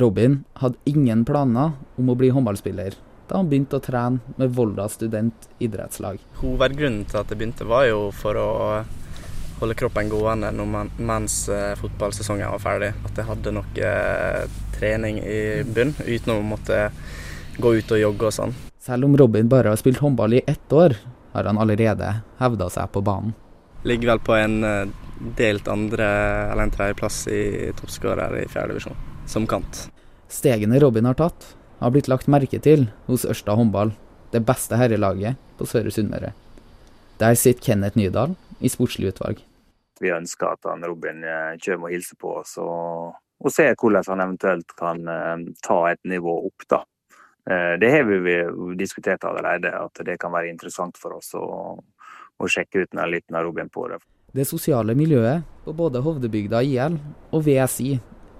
Robin 0.00 0.40
hadde 0.62 0.80
ingen 0.88 1.24
planer 1.28 1.76
om 2.00 2.08
å 2.08 2.16
bli 2.16 2.32
håndballspiller 2.32 2.96
da 3.28 3.36
han 3.36 3.48
begynte 3.48 3.76
å 3.76 3.84
trene 3.84 4.36
med 4.40 4.54
Volda 4.56 4.86
student 4.88 5.48
idrettslag. 5.60 6.20
Hovedgrunnen 6.40 7.04
til 7.08 7.20
at 7.20 7.28
jeg 7.28 7.40
begynte 7.40 7.68
var 7.68 7.84
jo 7.88 8.08
for 8.16 8.40
å 8.40 8.48
holde 9.60 9.74
kroppen 9.74 10.08
gående 10.08 10.52
mens 10.96 11.48
eh, 11.48 11.74
fotballsesongen 11.78 12.50
var 12.54 12.62
ferdig. 12.62 12.92
At 13.06 13.18
jeg 13.18 13.28
hadde 13.28 13.54
noe 13.56 13.90
eh, 13.90 14.44
trening 14.78 15.20
i 15.22 15.40
bunn 15.66 15.94
uten 16.06 16.34
å 16.34 16.40
måtte 16.46 16.88
gå 17.58 17.74
ut 17.80 17.94
og 17.94 18.02
jogge 18.02 18.30
og 18.30 18.34
sånn. 18.34 18.56
Selv 18.78 19.08
om 19.08 19.16
Robin 19.18 19.50
bare 19.50 19.72
har 19.72 19.80
spilt 19.80 20.00
håndball 20.02 20.38
i 20.38 20.44
ett 20.46 20.72
år, 20.72 20.94
har 21.34 21.44
han 21.50 21.58
allerede 21.60 22.14
hevda 22.38 22.70
seg 22.72 22.90
på 22.94 23.02
banen. 23.04 23.34
Ligger 23.86 24.14
vel 24.14 24.22
på 24.24 24.34
en 24.38 24.58
eh, 24.64 24.96
delt 25.38 25.68
andre 25.68 26.06
eller 26.52 26.66
en 26.66 26.74
tredjeplass 26.74 27.24
i 27.32 27.70
toppskårer 27.78 28.38
i 28.42 28.48
fjerde 28.50 28.74
divisjon, 28.74 28.98
som 29.26 29.46
kant. 29.50 29.86
Stegene 30.30 30.78
Robin 30.82 31.08
har 31.08 31.18
tatt, 31.18 31.54
har 31.78 31.94
blitt 31.94 32.10
lagt 32.10 32.30
merke 32.30 32.60
til 32.62 32.88
hos 33.06 33.26
Ørsta 33.26 33.54
håndball, 33.58 33.94
det 34.32 34.44
beste 34.46 34.76
herrelaget 34.78 35.38
på 35.58 35.66
Søre 35.66 35.92
Sunnmøre. 35.94 36.34
Der 37.18 37.34
sitter 37.38 37.64
Kenneth 37.64 37.98
Nydal 37.98 38.36
i 38.60 38.70
sportslig 38.70 39.12
utvalg. 39.12 39.40
Vi 40.00 40.12
ønsker 40.14 40.54
at 40.54 40.68
han 40.70 40.84
Robin 40.86 41.24
eh, 41.24 41.54
kommer 41.64 41.88
og 41.88 41.94
hilser 41.94 42.18
på 42.20 42.34
oss, 42.42 42.56
og, 42.62 43.16
og 43.38 43.54
ser 43.54 43.76
hvordan 43.78 44.06
han 44.08 44.24
eventuelt 44.26 44.74
kan 44.78 45.02
uh, 45.08 45.36
ta 45.64 45.78
et 45.92 46.02
nivå 46.08 46.34
opp. 46.48 46.66
da. 46.70 46.82
Uh, 47.48 47.74
det 47.80 47.90
har 47.94 48.04
vi 48.08 48.36
diskutert 48.78 49.24
allerede, 49.24 49.72
at 49.72 50.04
det 50.06 50.18
kan 50.20 50.34
være 50.34 50.50
interessant 50.52 50.98
for 51.00 51.18
oss 51.18 51.34
å, 51.38 51.48
å 52.38 52.50
sjekke 52.50 52.84
ut 52.84 52.94
en 52.96 53.10
liten 53.10 53.38
Robin 53.38 53.70
på 53.70 53.88
det. 53.92 54.00
Det 54.32 54.44
sosiale 54.44 54.94
miljøet 54.94 55.46
på 55.64 55.72
både 55.72 56.02
Hovdebygda 56.04 56.60
IL 56.66 56.98
og 57.32 57.46
VSI 57.46 57.94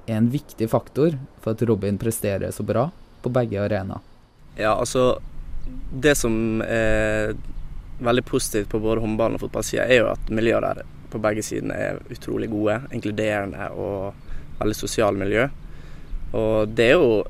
er 0.08 0.18
en 0.18 0.28
viktig 0.30 0.68
faktor 0.70 1.16
for 1.40 1.56
at 1.56 1.62
Robin 1.68 1.96
presterer 2.00 2.52
så 2.52 2.66
bra 2.66 2.90
på 3.22 3.32
begge 3.32 3.60
arenaer? 3.62 4.04
Ja, 4.58 4.74
altså 4.74 5.18
Det 5.92 6.14
som 6.16 6.62
er 6.64 7.34
veldig 7.98 8.24
positivt 8.24 8.70
på 8.72 8.80
både 8.80 9.02
håndballen 9.02 9.36
og 9.36 9.42
fotballsida, 9.42 9.84
er 9.84 10.00
jo 10.00 10.06
at 10.12 10.30
miljøet 10.32 10.64
der 10.64 10.97
på 11.10 11.20
begge 11.22 11.44
sidene 11.44 11.76
er 11.76 11.98
utrolig 12.12 12.50
gode, 12.52 12.80
inkluderende 12.94 13.70
og 13.74 14.14
veldig 14.60 14.76
sosialt 14.76 15.18
miljø. 15.18 15.48
Og 16.36 16.68
det 16.76 16.90
er 16.90 16.96
jo 16.98 17.22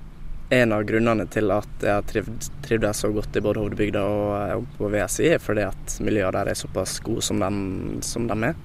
en 0.50 0.72
av 0.72 0.84
grunnene 0.88 1.26
til 1.28 1.52
at 1.52 1.84
jeg 1.84 1.92
har 1.92 2.30
trivdes 2.64 3.02
så 3.04 3.10
godt 3.12 3.36
i 3.36 3.42
både 3.44 3.60
Hovdebygda 3.60 4.02
og 4.02 4.68
på 4.78 4.88
VSI, 4.92 5.34
fordi 5.44 5.66
at 5.68 5.98
miljøet 6.04 6.38
der 6.38 6.50
er 6.50 6.58
såpass 6.58 6.98
gode 7.04 7.24
som 7.26 7.42
de, 7.42 8.02
som 8.06 8.26
de 8.30 8.38
er. 8.48 8.56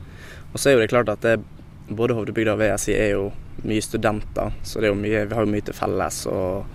Og 0.53 0.59
så 0.59 0.69
er 0.69 0.77
jo 0.77 0.83
det 0.83 0.91
klart 0.93 1.11
at 1.11 1.25
det 1.25 1.37
både 1.91 2.15
Hovdebygda 2.15 2.55
og 2.55 2.63
VSI 2.63 2.95
er 2.95 3.13
jo 3.17 3.29
mye 3.67 3.83
studenter, 3.83 4.55
så 4.63 4.79
er 4.79 4.95
mye, 4.95 5.25
vi 5.27 5.35
har 5.35 5.45
jo 5.45 5.51
mye 5.51 5.65
til 5.67 5.77
felles. 5.77 6.23
Og, 6.31 6.65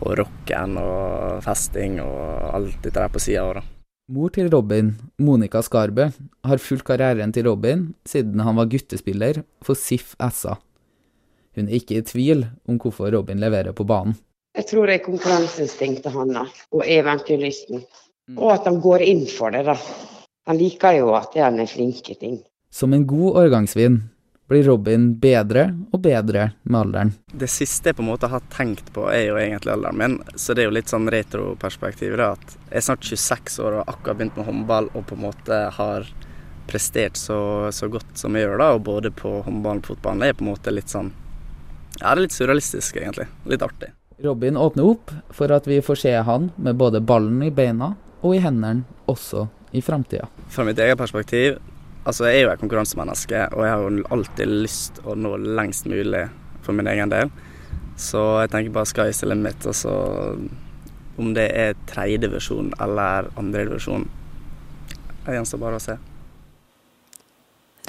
og 0.00 0.16
rocken 0.20 0.78
og 0.80 1.42
festing 1.44 2.00
og 2.00 2.54
alt 2.54 2.80
dette 2.80 2.96
der 3.00 3.12
på 3.12 3.22
sida 3.22 3.44
av. 3.44 3.79
Mor 4.10 4.32
til 4.34 4.48
Robin, 4.50 4.88
Monica 5.22 5.60
Skarbø, 5.62 6.08
har 6.42 6.58
fulgt 6.58 6.82
karrieren 6.88 7.30
til 7.30 7.46
Robin 7.46 7.84
siden 8.02 8.40
han 8.42 8.56
var 8.58 8.66
guttespiller 8.66 9.44
for 9.62 9.78
SIF 9.78 10.16
SA. 10.34 10.56
Hun 11.54 11.68
er 11.68 11.76
ikke 11.78 12.00
i 12.00 12.02
tvil 12.02 12.42
om 12.66 12.80
hvorfor 12.82 13.12
Robin 13.14 13.38
leverer 13.38 13.70
på 13.70 13.86
banen. 13.86 14.16
Jeg 14.58 14.66
tror 14.66 14.90
det 14.90 14.96
er 14.96 15.04
konkurranseinstinktet 15.04 16.10
hans 16.10 16.58
og 16.74 16.82
eventyrlysten. 16.90 17.84
Og 18.34 18.50
at 18.56 18.66
han 18.66 18.80
går 18.82 19.06
inn 19.06 19.22
for 19.30 19.54
det, 19.54 19.62
da. 19.70 19.76
Han 20.50 20.58
liker 20.58 20.98
jo 20.98 21.14
at 21.14 21.38
han 21.38 21.62
er 21.62 21.70
flink 21.70 22.10
i 22.10 22.18
ting. 22.18 22.40
Som 22.70 22.94
en 22.94 23.06
god 23.06 23.44
årgangsvin 23.44 24.00
blir 24.50 24.64
Robin 24.66 25.04
bedre 25.22 25.68
og 25.94 26.00
bedre 26.02 26.48
med 26.62 26.80
alderen. 26.80 27.12
Det 27.30 27.46
siste 27.50 27.90
jeg 27.92 27.98
på 28.00 28.02
en 28.02 28.08
måte 28.10 28.30
har 28.32 28.42
tenkt 28.50 28.88
på, 28.94 29.04
er 29.06 29.28
jo 29.28 29.36
egentlig 29.38 29.70
alderen 29.76 30.00
min. 30.00 30.16
Så 30.34 30.56
det 30.56 30.64
er 30.64 30.66
jo 30.70 30.74
litt 30.74 30.90
sånn 30.90 31.06
retroperspektiv. 31.12 32.16
da, 32.18 32.32
at 32.34 32.56
Jeg 32.70 32.80
er 32.80 32.86
snart 32.88 33.06
26 33.06 33.60
år 33.62 33.72
og 33.76 33.78
har 33.84 33.94
akkurat 33.94 34.18
begynt 34.18 34.40
med 34.40 34.48
håndball 34.50 34.90
og 34.90 35.06
på 35.06 35.14
en 35.14 35.22
måte 35.28 35.60
har 35.78 36.08
prestert 36.66 37.16
så, 37.16 37.70
så 37.70 37.88
godt 37.88 38.18
som 38.18 38.34
jeg 38.34 38.48
gjør, 38.48 38.58
da, 38.58 38.68
og 38.74 38.82
både 38.90 39.14
på 39.14 39.36
håndballen 39.46 39.84
og 39.84 39.92
fotballen. 39.92 40.26
Er 40.26 40.34
på 40.34 40.44
en 40.44 40.52
måte 40.52 40.74
litt 40.74 40.90
sånn 40.90 41.14
Ja, 42.00 42.10
det 42.10 42.18
er 42.18 42.24
litt 42.26 42.34
surrealistisk, 42.34 42.96
egentlig. 42.98 43.30
Litt 43.46 43.62
artig. 43.62 43.94
Robin 44.20 44.58
åpner 44.58 44.84
opp 44.84 45.14
for 45.30 45.52
at 45.54 45.66
vi 45.70 45.78
får 45.82 46.02
se 46.02 46.18
han 46.26 46.50
med 46.56 46.76
både 46.76 47.00
ballen 47.00 47.42
i 47.46 47.54
beina 47.54 47.94
og 48.20 48.34
i 48.34 48.42
hendene 48.42 48.82
også 49.06 49.46
i 49.70 49.82
framtida. 49.82 50.26
Fra 50.50 50.66
mitt 50.66 50.78
eget 50.82 50.98
perspektiv 50.98 51.60
Altså, 52.08 52.26
jeg 52.26 52.40
er 52.40 52.46
jo 52.46 52.52
et 52.54 52.62
konkurransemenneske, 52.62 53.42
og 53.52 53.64
jeg 53.66 53.72
har 53.74 53.82
jo 53.84 54.04
alltid 54.14 54.52
lyst 54.64 55.00
å 55.04 55.14
nå 55.18 55.34
lengst 55.58 55.88
mulig 55.90 56.24
for 56.64 56.76
min 56.76 56.88
egen 56.88 57.12
del. 57.12 57.32
Så 58.00 58.22
jeg 58.40 58.52
tenker 58.54 58.72
bare 58.72 58.88
sky's 58.88 59.20
the 59.20 59.28
limit. 59.28 59.66
Altså, 59.68 59.92
om 61.20 61.34
det 61.36 61.50
er 61.52 61.76
tredjedivisjon 61.90 62.72
eller 62.80 63.28
andredivisjon, 63.40 64.06
det 65.26 65.36
gjenstår 65.36 65.60
bare 65.60 65.76
å 65.76 65.84
se. 65.84 65.98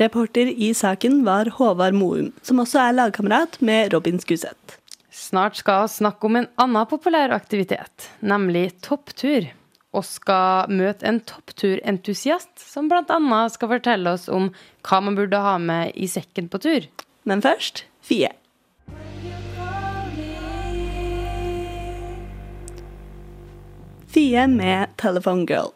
Reporter 0.01 0.49
i 0.49 0.71
saken 0.75 1.21
var 1.27 1.51
Håvard 1.55 1.95
Moum, 1.95 2.31
som 2.43 2.59
også 2.63 2.81
er 2.81 2.97
lagkamerat 2.97 3.59
med 3.63 3.93
Robin 3.93 4.19
Skuseth. 4.19 4.77
Snart 5.11 5.59
skal 5.59 5.85
vi 5.85 5.95
snakke 5.99 6.27
om 6.27 6.39
en 6.39 6.47
annen 6.59 6.87
populær 6.89 7.31
aktivitet, 7.35 8.09
nemlig 8.19 8.71
topptur 8.83 9.51
og 9.91 10.05
skal 10.07 10.71
møte 10.71 11.07
en 11.07 11.19
toppturentusiast 11.27 12.61
som 12.63 12.87
bl.a. 12.91 13.39
skal 13.51 13.73
fortelle 13.73 14.15
oss 14.15 14.29
om 14.31 14.51
hva 14.87 15.01
man 15.03 15.17
burde 15.19 15.41
ha 15.43 15.57
med 15.59 15.91
i 15.95 16.07
sekken 16.07 16.47
på 16.51 16.61
tur. 16.63 16.87
Men 17.27 17.43
først 17.43 17.85
Fie. 18.01 18.31
Fie 24.11 24.47
med 24.47 24.89
'Telephone 24.97 25.45
Girl'. 25.47 25.71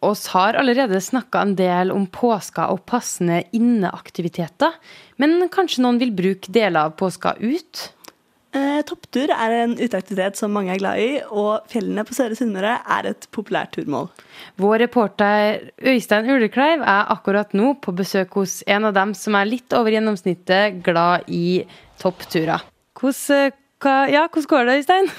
Oss 0.00 0.26
har 0.26 0.54
allerede 0.54 1.00
snakka 1.00 1.40
en 1.40 1.54
del 1.56 1.90
om 1.90 2.06
påska 2.06 2.66
og 2.68 2.84
passende 2.86 3.42
inneaktiviteter, 3.56 4.74
men 5.16 5.48
kanskje 5.48 5.82
noen 5.84 6.00
vil 6.02 6.12
bruke 6.12 6.52
deler 6.52 6.90
av 6.90 6.96
påska 7.00 7.36
ut? 7.40 7.92
Eh, 8.56 8.80
topptur 8.88 9.28
er 9.34 9.52
en 9.58 9.74
uteaktivitet 9.76 10.38
som 10.38 10.52
mange 10.54 10.70
er 10.72 10.80
glad 10.80 11.00
i, 11.02 11.08
og 11.28 11.66
fjellene 11.68 12.04
på 12.06 12.14
Søre 12.16 12.36
Sunnmøre 12.38 12.76
er 12.96 13.08
et 13.10 13.26
populært 13.34 13.74
turmål. 13.76 14.06
Vår 14.62 14.78
reporter 14.86 15.58
Øystein 15.82 16.30
Ulekleiv 16.30 16.80
er 16.80 17.10
akkurat 17.12 17.52
nå 17.58 17.74
på 17.82 17.92
besøk 17.98 18.38
hos 18.38 18.60
en 18.70 18.88
av 18.88 18.94
dem 18.96 19.12
som 19.18 19.36
er 19.36 19.50
litt 19.50 19.76
over 19.76 19.92
gjennomsnittet 19.92 20.80
glad 20.86 21.26
i 21.28 21.66
toppturer. 22.00 22.64
Hvordan, 22.96 23.52
eh, 23.84 24.14
ja, 24.14 24.24
hvordan 24.28 24.50
går 24.54 24.64
det, 24.70 24.78
Øystein? 24.80 25.10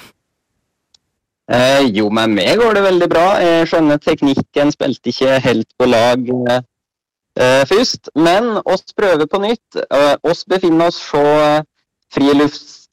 Eh, 1.48 1.84
jo, 1.96 2.10
med 2.10 2.34
meg 2.34 2.58
går 2.58 2.74
det 2.74 2.84
veldig 2.84 3.10
bra. 3.12 3.28
Jeg 3.40 3.68
skjønner 3.70 4.02
teknikken 4.04 4.74
spilte 4.74 5.14
ikke 5.14 5.38
helt 5.46 5.70
på 5.78 5.86
lag 5.88 6.26
eh, 6.28 7.64
først. 7.70 8.10
Men 8.16 8.58
oss 8.66 8.84
prøver 8.98 9.30
på 9.30 9.40
nytt. 9.46 9.78
Eh, 9.86 10.16
oss 10.24 10.44
befinner 10.44 10.90
oss 10.90 11.00
så 11.12 11.24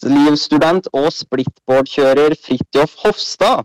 friluftslivsstudent 0.03 0.89
og 0.93 1.09
splittboardkjører 1.13 2.35
Fridtjof 2.41 2.95
Hofstad. 3.05 3.65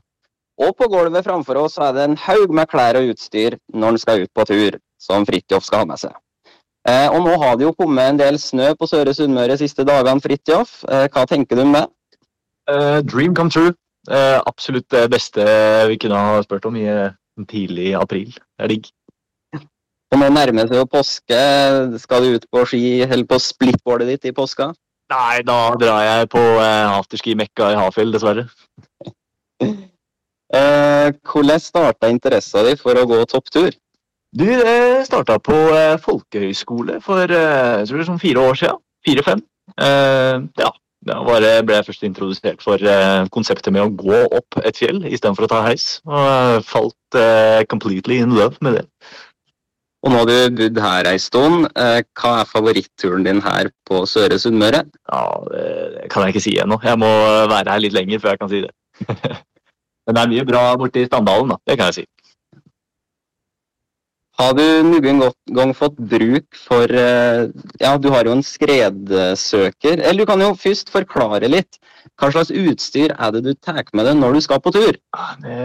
Og 0.60 0.76
på 0.76 0.90
gulvet 0.92 1.24
framfor 1.24 1.56
oss 1.56 1.78
er 1.80 1.94
det 1.96 2.04
en 2.04 2.18
haug 2.20 2.52
med 2.52 2.68
klær 2.68 3.00
og 3.00 3.14
utstyr 3.14 3.56
når 3.74 3.94
han 3.94 3.98
skal 4.02 4.24
ut 4.26 4.34
på 4.36 4.46
tur, 4.46 4.80
som 5.00 5.26
Fridtjof 5.26 5.64
skal 5.64 5.86
ha 5.86 5.90
med 5.90 6.02
seg. 6.02 6.16
Eh, 6.88 7.08
og 7.12 7.24
nå 7.24 7.38
har 7.40 7.56
det 7.56 7.66
jo 7.68 7.76
kommet 7.76 8.10
en 8.10 8.20
del 8.20 8.40
snø 8.40 8.74
på 8.76 8.88
Søre 8.88 9.14
Sunnmøre 9.16 9.58
siste 9.60 9.86
dagene, 9.88 10.22
Fridtjof. 10.24 10.84
Eh, 10.90 11.08
hva 11.14 11.26
tenker 11.28 11.56
du 11.56 11.64
om 11.64 11.74
det? 11.76 11.86
Uh, 12.70 13.00
dream 13.02 13.34
come 13.34 13.50
true. 13.50 13.74
Uh, 14.10 14.40
absolutt 14.46 14.86
det 14.94 15.08
beste 15.12 15.44
vi 15.90 15.98
kunne 15.98 16.20
ha 16.20 16.42
spurt 16.46 16.68
om 16.70 16.76
i 16.78 16.86
uh, 16.86 17.10
tidlig 17.50 17.96
april. 17.98 18.30
Det 18.36 18.68
er 18.68 18.74
digg. 18.76 18.92
Og 20.10 20.22
nå 20.22 20.28
nærmer 20.34 20.68
det 20.68 20.76
seg 20.76 20.92
påske. 20.92 21.40
Skal 22.04 22.26
du 22.26 22.38
ut 22.38 22.46
på 22.52 22.66
ski 22.70 22.84
eller 23.06 23.26
på 23.30 23.40
splitboardet 23.42 24.14
ditt 24.14 24.30
i 24.30 24.36
påska? 24.36 24.72
Nei, 25.10 25.42
da 25.42 25.60
drar 25.82 26.04
jeg 26.06 26.30
på 26.30 26.42
uh, 26.42 26.98
afterski-mekka 27.00 27.72
i 27.74 27.80
Hafjell, 27.80 28.14
dessverre. 28.14 28.50
Eh, 30.50 31.14
hvordan 31.30 31.62
starta 31.62 32.10
interessen 32.10 32.66
din 32.66 32.78
for 32.82 32.98
å 32.98 33.06
gå 33.06 33.20
topptur? 33.30 33.76
Du, 34.34 34.46
det 34.46 35.06
starta 35.06 35.38
på 35.42 35.54
eh, 35.76 35.94
folkehøyskole 36.02 36.98
for 37.06 37.30
eh, 37.30 37.82
jeg 37.82 37.90
tror 37.90 38.00
det 38.00 38.02
er 38.02 38.08
sånn 38.08 38.24
fire 38.24 38.46
år 38.50 38.58
siden. 38.58 38.80
Fire-fem. 39.06 39.44
ja, 39.80 40.72
da 41.08 41.20
bare 41.24 41.52
ble 41.64 41.78
jeg 41.78 41.86
først 41.88 42.02
introdusert 42.04 42.66
for 42.66 42.82
konseptet 43.32 43.72
med 43.72 43.86
å 43.86 43.94
gå 43.94 44.18
opp 44.40 44.58
et 44.66 44.82
fjell 44.82 45.00
istedenfor 45.06 45.46
å 45.46 45.52
ta 45.54 45.62
heis. 45.70 45.86
Og 46.10 46.66
falt 46.68 47.20
completely 47.72 48.18
in 48.20 48.34
love 48.36 48.58
med 48.66 48.80
det. 48.80 48.84
Og 50.00 50.14
nå 50.14 50.20
har 50.22 50.30
du 50.30 50.56
bodd 50.56 50.80
her 50.80 51.10
ei 51.12 51.20
stund. 51.20 51.68
Hva 51.76 52.32
er 52.40 52.48
favoritturen 52.48 53.26
din 53.28 53.42
her 53.44 53.68
på 53.88 54.06
Søre 54.08 54.40
Sunnmøre? 54.40 54.86
Ja, 55.12 55.24
Det 55.52 56.08
kan 56.12 56.24
jeg 56.24 56.36
ikke 56.36 56.46
si 56.46 56.56
ennå. 56.62 56.80
Jeg 56.84 57.00
må 57.02 57.10
være 57.52 57.74
her 57.74 57.84
litt 57.84 57.96
lenger 57.98 58.22
før 58.24 58.36
jeg 58.36 58.40
kan 58.40 58.52
si 58.54 58.62
det. 58.64 58.72
Men 60.08 60.16
det 60.16 60.22
er 60.24 60.32
mye 60.32 60.46
bra 60.48 60.64
borti 60.80 61.04
Standalen, 61.06 61.52
da. 61.52 61.60
Det 61.68 61.78
kan 61.78 61.92
jeg 61.92 62.00
si. 62.00 62.06
Har 64.40 64.54
du 64.56 64.64
noen 64.88 65.20
gang 65.52 65.74
fått 65.76 65.98
bruk 66.00 66.56
for 66.56 66.88
Ja, 66.88 67.98
du 68.00 68.08
har 68.14 68.24
jo 68.24 68.38
en 68.38 68.44
skredsøker. 68.46 70.00
Eller 70.00 70.24
du 70.24 70.30
kan 70.30 70.40
jo 70.40 70.54
først 70.56 70.94
forklare 70.94 71.50
litt. 71.52 71.80
Hva 72.20 72.30
slags 72.32 72.52
utstyr 72.52 73.12
er 73.12 73.34
det 73.36 73.42
du 73.44 73.52
tar 73.60 73.84
med 73.96 74.08
deg 74.08 74.16
når 74.20 74.38
du 74.38 74.42
skal 74.46 74.62
på 74.64 74.72
tur? 74.76 74.96
Det, 75.44 75.58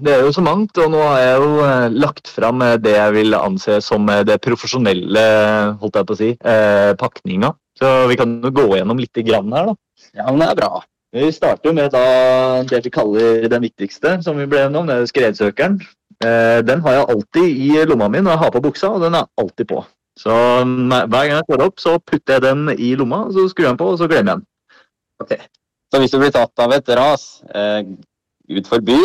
det, 0.00 0.12
er 0.12 0.26
jo 0.26 0.34
så 0.36 0.44
mangt, 0.44 0.76
og 0.76 0.92
nå 0.92 1.00
har 1.00 1.22
jeg 1.22 1.40
jo 1.40 1.96
lagt 2.04 2.28
fram 2.28 2.60
det 2.84 2.94
jeg 2.98 3.16
vil 3.16 3.38
anse 3.38 3.80
som 3.84 4.08
det 4.28 4.38
profesjonelle 4.44 5.24
holdt 5.80 5.98
jeg 6.00 6.08
på 6.08 6.16
å 6.16 6.20
si, 6.20 6.30
eh, 6.36 6.92
pakninga. 7.00 7.54
Så 7.80 7.92
vi 8.12 8.20
kan 8.20 8.38
jo 8.44 8.52
gå 8.52 8.68
gjennom 8.76 9.00
litt 9.00 9.24
grann 9.24 9.52
her, 9.56 9.72
da. 9.72 9.76
Ja, 10.12 10.28
men 10.28 10.42
det 10.44 10.50
er 10.50 10.60
bra. 10.60 10.84
Vi 11.12 11.32
starter 11.32 11.68
jo 11.68 11.76
med 11.76 11.92
da 11.92 12.04
det 12.68 12.84
vi 12.86 12.92
kaller 12.92 13.48
den 13.52 13.64
viktigste, 13.66 14.18
som 14.24 14.38
vi 14.40 14.48
ble 14.48 14.62
gjennom, 14.64 14.88
det 14.88 15.00
er 15.00 15.10
skredsøkeren. 15.10 15.80
Eh, 16.22 16.60
den 16.66 16.84
har 16.84 16.98
jeg 16.98 17.08
alltid 17.14 17.64
i 17.66 17.72
lomma 17.88 18.08
mi 18.12 18.22
når 18.22 18.36
jeg 18.36 18.42
har 18.44 18.54
på 18.54 18.62
buksa, 18.64 18.92
og 18.94 19.02
den 19.02 19.18
er 19.18 19.28
alltid 19.40 19.68
på. 19.72 19.82
Så 20.18 20.32
hver 20.32 21.08
gang 21.08 21.34
jeg 21.38 21.48
står 21.48 21.64
opp, 21.66 21.80
så 21.80 21.96
putter 21.98 22.36
jeg 22.36 22.44
den 22.44 22.76
i 22.76 22.92
lomma, 23.00 23.24
så 23.32 23.48
skrur 23.50 23.66
jeg 23.66 23.72
den 23.72 23.80
på, 23.80 23.90
og 23.94 23.98
så 24.00 24.08
glemmer 24.10 24.34
jeg 24.34 24.42
den. 24.42 24.46
Okay. 25.24 25.40
Så 25.92 26.00
hvis 26.00 26.12
du 26.12 26.20
blir 26.20 26.32
tatt 26.34 26.62
av 26.62 26.72
et 26.76 26.94
ras 26.96 27.26
eh, 27.54 27.82
utfor 28.52 28.78
forbi, 28.78 29.00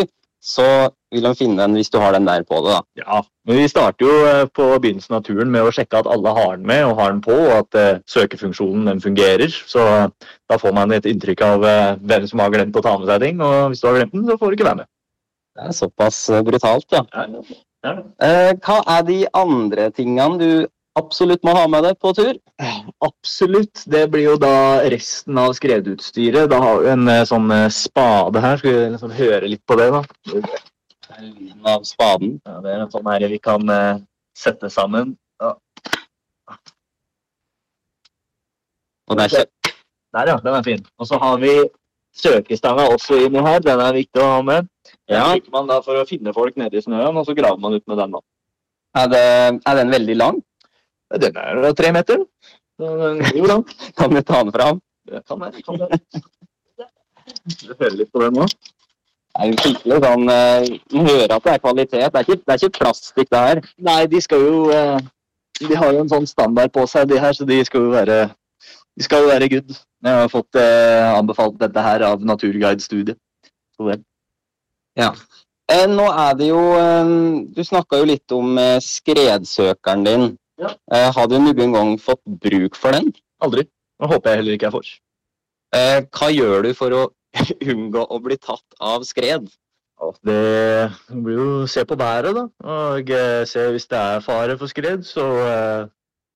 så 0.48 0.66
vil 1.12 1.26
de 1.26 1.34
finne 1.36 1.60
den 1.60 1.76
hvis 1.76 1.90
du 1.92 1.98
har 2.00 2.14
den 2.16 2.28
der 2.28 2.44
på 2.48 2.60
det, 2.64 2.76
da. 2.76 2.82
Ja, 3.02 3.22
men 3.48 3.60
vi 3.60 3.70
starter 3.72 4.06
jo 4.06 4.46
på 4.56 4.68
begynnelsen 4.84 5.18
av 5.18 5.24
turen 5.26 5.50
med 5.52 5.66
å 5.66 5.72
sjekke 5.76 6.00
at 6.00 6.10
alle 6.12 6.34
har 6.38 6.60
den 6.60 6.68
med 6.70 6.84
og 6.88 7.00
har 7.02 7.12
den 7.12 7.24
på, 7.24 7.36
og 7.48 7.54
at 7.58 7.80
eh, 7.80 8.04
søkefunksjonen 8.08 8.88
den 8.92 9.02
fungerer. 9.04 9.52
Så 9.72 9.84
da 10.12 10.60
får 10.62 10.76
man 10.76 10.94
et 10.96 11.08
inntrykk 11.10 11.44
av 11.48 11.66
eh, 11.68 11.96
hvem 12.12 12.28
som 12.30 12.44
har 12.44 12.54
glemt 12.54 12.78
å 12.78 12.86
ta 12.86 12.96
med 13.00 13.10
seg 13.10 13.26
ting, 13.26 13.42
og 13.44 13.74
hvis 13.74 13.84
du 13.84 13.90
har 13.90 14.00
glemt 14.00 14.16
den, 14.16 14.28
så 14.30 14.38
får 14.40 14.52
du 14.52 14.60
ikke 14.60 14.70
være 14.70 14.82
med. 14.84 14.92
Det 15.58 15.65
er 15.65 15.74
såpass 15.74 16.17
brutalt, 16.46 16.86
ja. 16.93 17.02
ja, 17.13 17.24
ja. 17.88 17.93
Eh, 18.22 18.52
hva 18.62 18.76
er 18.93 19.06
de 19.08 19.15
andre 19.34 19.88
tingene 19.96 20.38
du 20.38 20.52
absolutt 20.98 21.41
må 21.46 21.56
ha 21.58 21.63
med 21.70 21.86
deg 21.88 21.98
på 22.02 22.12
tur? 22.17 22.38
Absolutt. 23.06 23.82
Det 23.89 24.04
blir 24.13 24.28
jo 24.28 24.36
da 24.41 24.84
resten 24.93 25.38
av 25.41 25.56
skredutstyret. 25.58 26.50
Da 26.54 26.62
har 26.62 26.84
vi 26.84 26.91
en 26.93 27.10
sånn 27.30 27.54
spade 27.74 28.41
her. 28.43 28.62
Skal 28.62 28.76
vi 28.76 28.86
liksom 28.93 29.15
høre 29.17 29.50
litt 29.50 29.63
på 29.65 29.78
det, 29.82 29.89
da? 29.93 30.04
Lyden 31.17 31.70
av 31.74 31.86
spaden. 31.89 32.38
Ja, 32.46 32.60
det 32.62 32.74
er 32.76 32.86
en 32.86 32.93
sånn 32.93 33.10
her 33.10 33.28
vi 33.30 33.41
kan 33.41 33.74
sette 34.38 34.70
sammen. 34.74 35.15
Ja. 35.41 35.56
Og 39.08 39.17
der, 39.17 39.30
der, 40.13 40.34
ja. 40.34 40.38
Den 40.43 40.54
er 40.54 40.65
fin. 40.65 40.86
Og 40.98 41.10
så 41.10 41.17
har 41.22 41.38
vi 41.41 41.54
søkestanga 42.22 42.88
også 42.94 43.20
inni 43.26 43.42
her. 43.46 43.60
Den 43.66 43.82
er 43.84 43.96
viktig 43.96 44.22
å 44.24 44.32
ha 44.36 44.42
med. 44.46 44.68
Den 45.08 45.18
Ja. 45.18 45.24
bruker 45.34 45.52
man 45.52 45.68
da 45.70 45.80
for 45.86 46.00
å 46.02 46.08
finne 46.08 46.34
folk 46.36 46.58
nede 46.58 46.78
i 46.78 46.82
snøen, 46.84 47.18
og 47.18 47.26
så 47.26 47.36
graver 47.38 47.60
man 47.60 47.74
ut 47.74 47.88
med 47.88 47.98
den. 47.98 48.12
da. 48.12 48.20
Er, 48.98 49.08
det, 49.08 49.62
er 49.68 49.76
den 49.76 49.92
veldig 49.94 50.16
lang? 50.18 50.42
Den 51.14 51.38
er 51.38 51.74
tre 51.74 51.92
meter. 51.96 52.26
Jo 52.80 53.46
lang. 53.46 53.64
Kan 53.98 54.14
vi 54.14 54.22
ta 54.22 54.44
den 54.44 54.52
fram? 54.52 54.82
Det 55.08 55.22
kan 55.28 55.40
jeg. 55.46 55.64
Kan 55.64 55.78
det. 55.80 56.02
Du 57.62 57.74
hører 57.80 57.96
litt 57.96 58.12
på 58.12 58.22
den 58.24 58.34
nå? 58.40 58.48
Det 58.48 59.44
er 59.46 59.52
jo 59.52 59.58
skikkelig 59.62 59.98
sånn 60.02 60.30
eh, 60.34 60.68
Man 60.96 61.08
hører 61.12 61.34
at 61.36 61.44
det 61.46 61.54
er 61.54 61.62
kvalitet. 61.62 62.08
Det 62.14 62.20
er 62.20 62.26
ikke, 62.26 62.38
det 62.42 62.54
er 62.54 62.62
ikke 62.64 62.80
plastikk, 62.80 63.30
det 63.30 63.42
her. 63.44 63.62
Nei, 63.88 64.02
de 64.10 64.22
skal 64.24 64.42
jo 64.42 64.62
eh, 64.74 64.98
De 65.62 65.76
har 65.78 65.94
jo 65.94 66.02
en 66.04 66.10
sånn 66.12 66.28
standard 66.30 66.74
på 66.74 66.86
seg, 66.90 67.08
de 67.12 67.20
her, 67.22 67.34
så 67.38 67.46
de 67.48 67.60
skal 67.68 67.86
jo 67.88 67.94
være 67.94 68.18
de 68.98 69.06
skal 69.06 69.22
jo 69.22 69.30
være 69.30 69.50
good. 69.52 69.76
Jeg 70.06 70.14
har 70.14 70.30
fått 70.30 70.58
eh, 70.62 71.08
anbefalt 71.10 71.58
dette 71.62 71.82
her 71.82 72.04
av 72.06 72.22
Naturguide-studiet. 72.26 73.18
Ja. 74.98 75.12
Eh, 75.70 75.86
nå 75.90 76.06
er 76.10 76.38
det 76.40 76.48
jo 76.50 76.62
eh, 76.80 77.10
Du 77.54 77.60
snakka 77.66 78.00
jo 78.02 78.08
litt 78.10 78.34
om 78.34 78.58
eh, 78.62 78.78
skredsøkeren 78.84 80.06
din. 80.06 80.28
Ja. 80.62 80.72
Eh, 80.94 81.10
har 81.14 81.30
du 81.30 81.38
noen 81.42 81.76
gang 81.76 81.96
fått 82.02 82.24
bruk 82.26 82.78
for 82.78 82.94
den? 82.98 83.12
Aldri. 83.44 83.68
Det 83.98 84.10
håper 84.14 84.34
jeg 84.34 84.42
heller 84.42 84.58
ikke 84.58 84.70
jeg 84.70 84.76
får. 84.78 84.92
Eh, 85.78 86.00
hva 86.14 86.32
gjør 86.34 86.68
du 86.68 86.72
for 86.78 86.98
å 86.98 87.04
unngå 87.74 88.06
å 88.06 88.22
bli 88.24 88.38
tatt 88.38 88.78
av 88.82 89.06
skred? 89.06 89.50
Det 90.22 90.92
blir 91.10 91.40
jo 91.40 91.52
se 91.66 91.82
på 91.90 91.98
været, 91.98 92.38
da. 92.38 92.44
Og 92.70 93.10
se 93.50 93.64
hvis 93.74 93.88
det 93.90 93.98
er 93.98 94.22
fare 94.22 94.54
for 94.60 94.70
skred, 94.70 95.02
så 95.06 95.26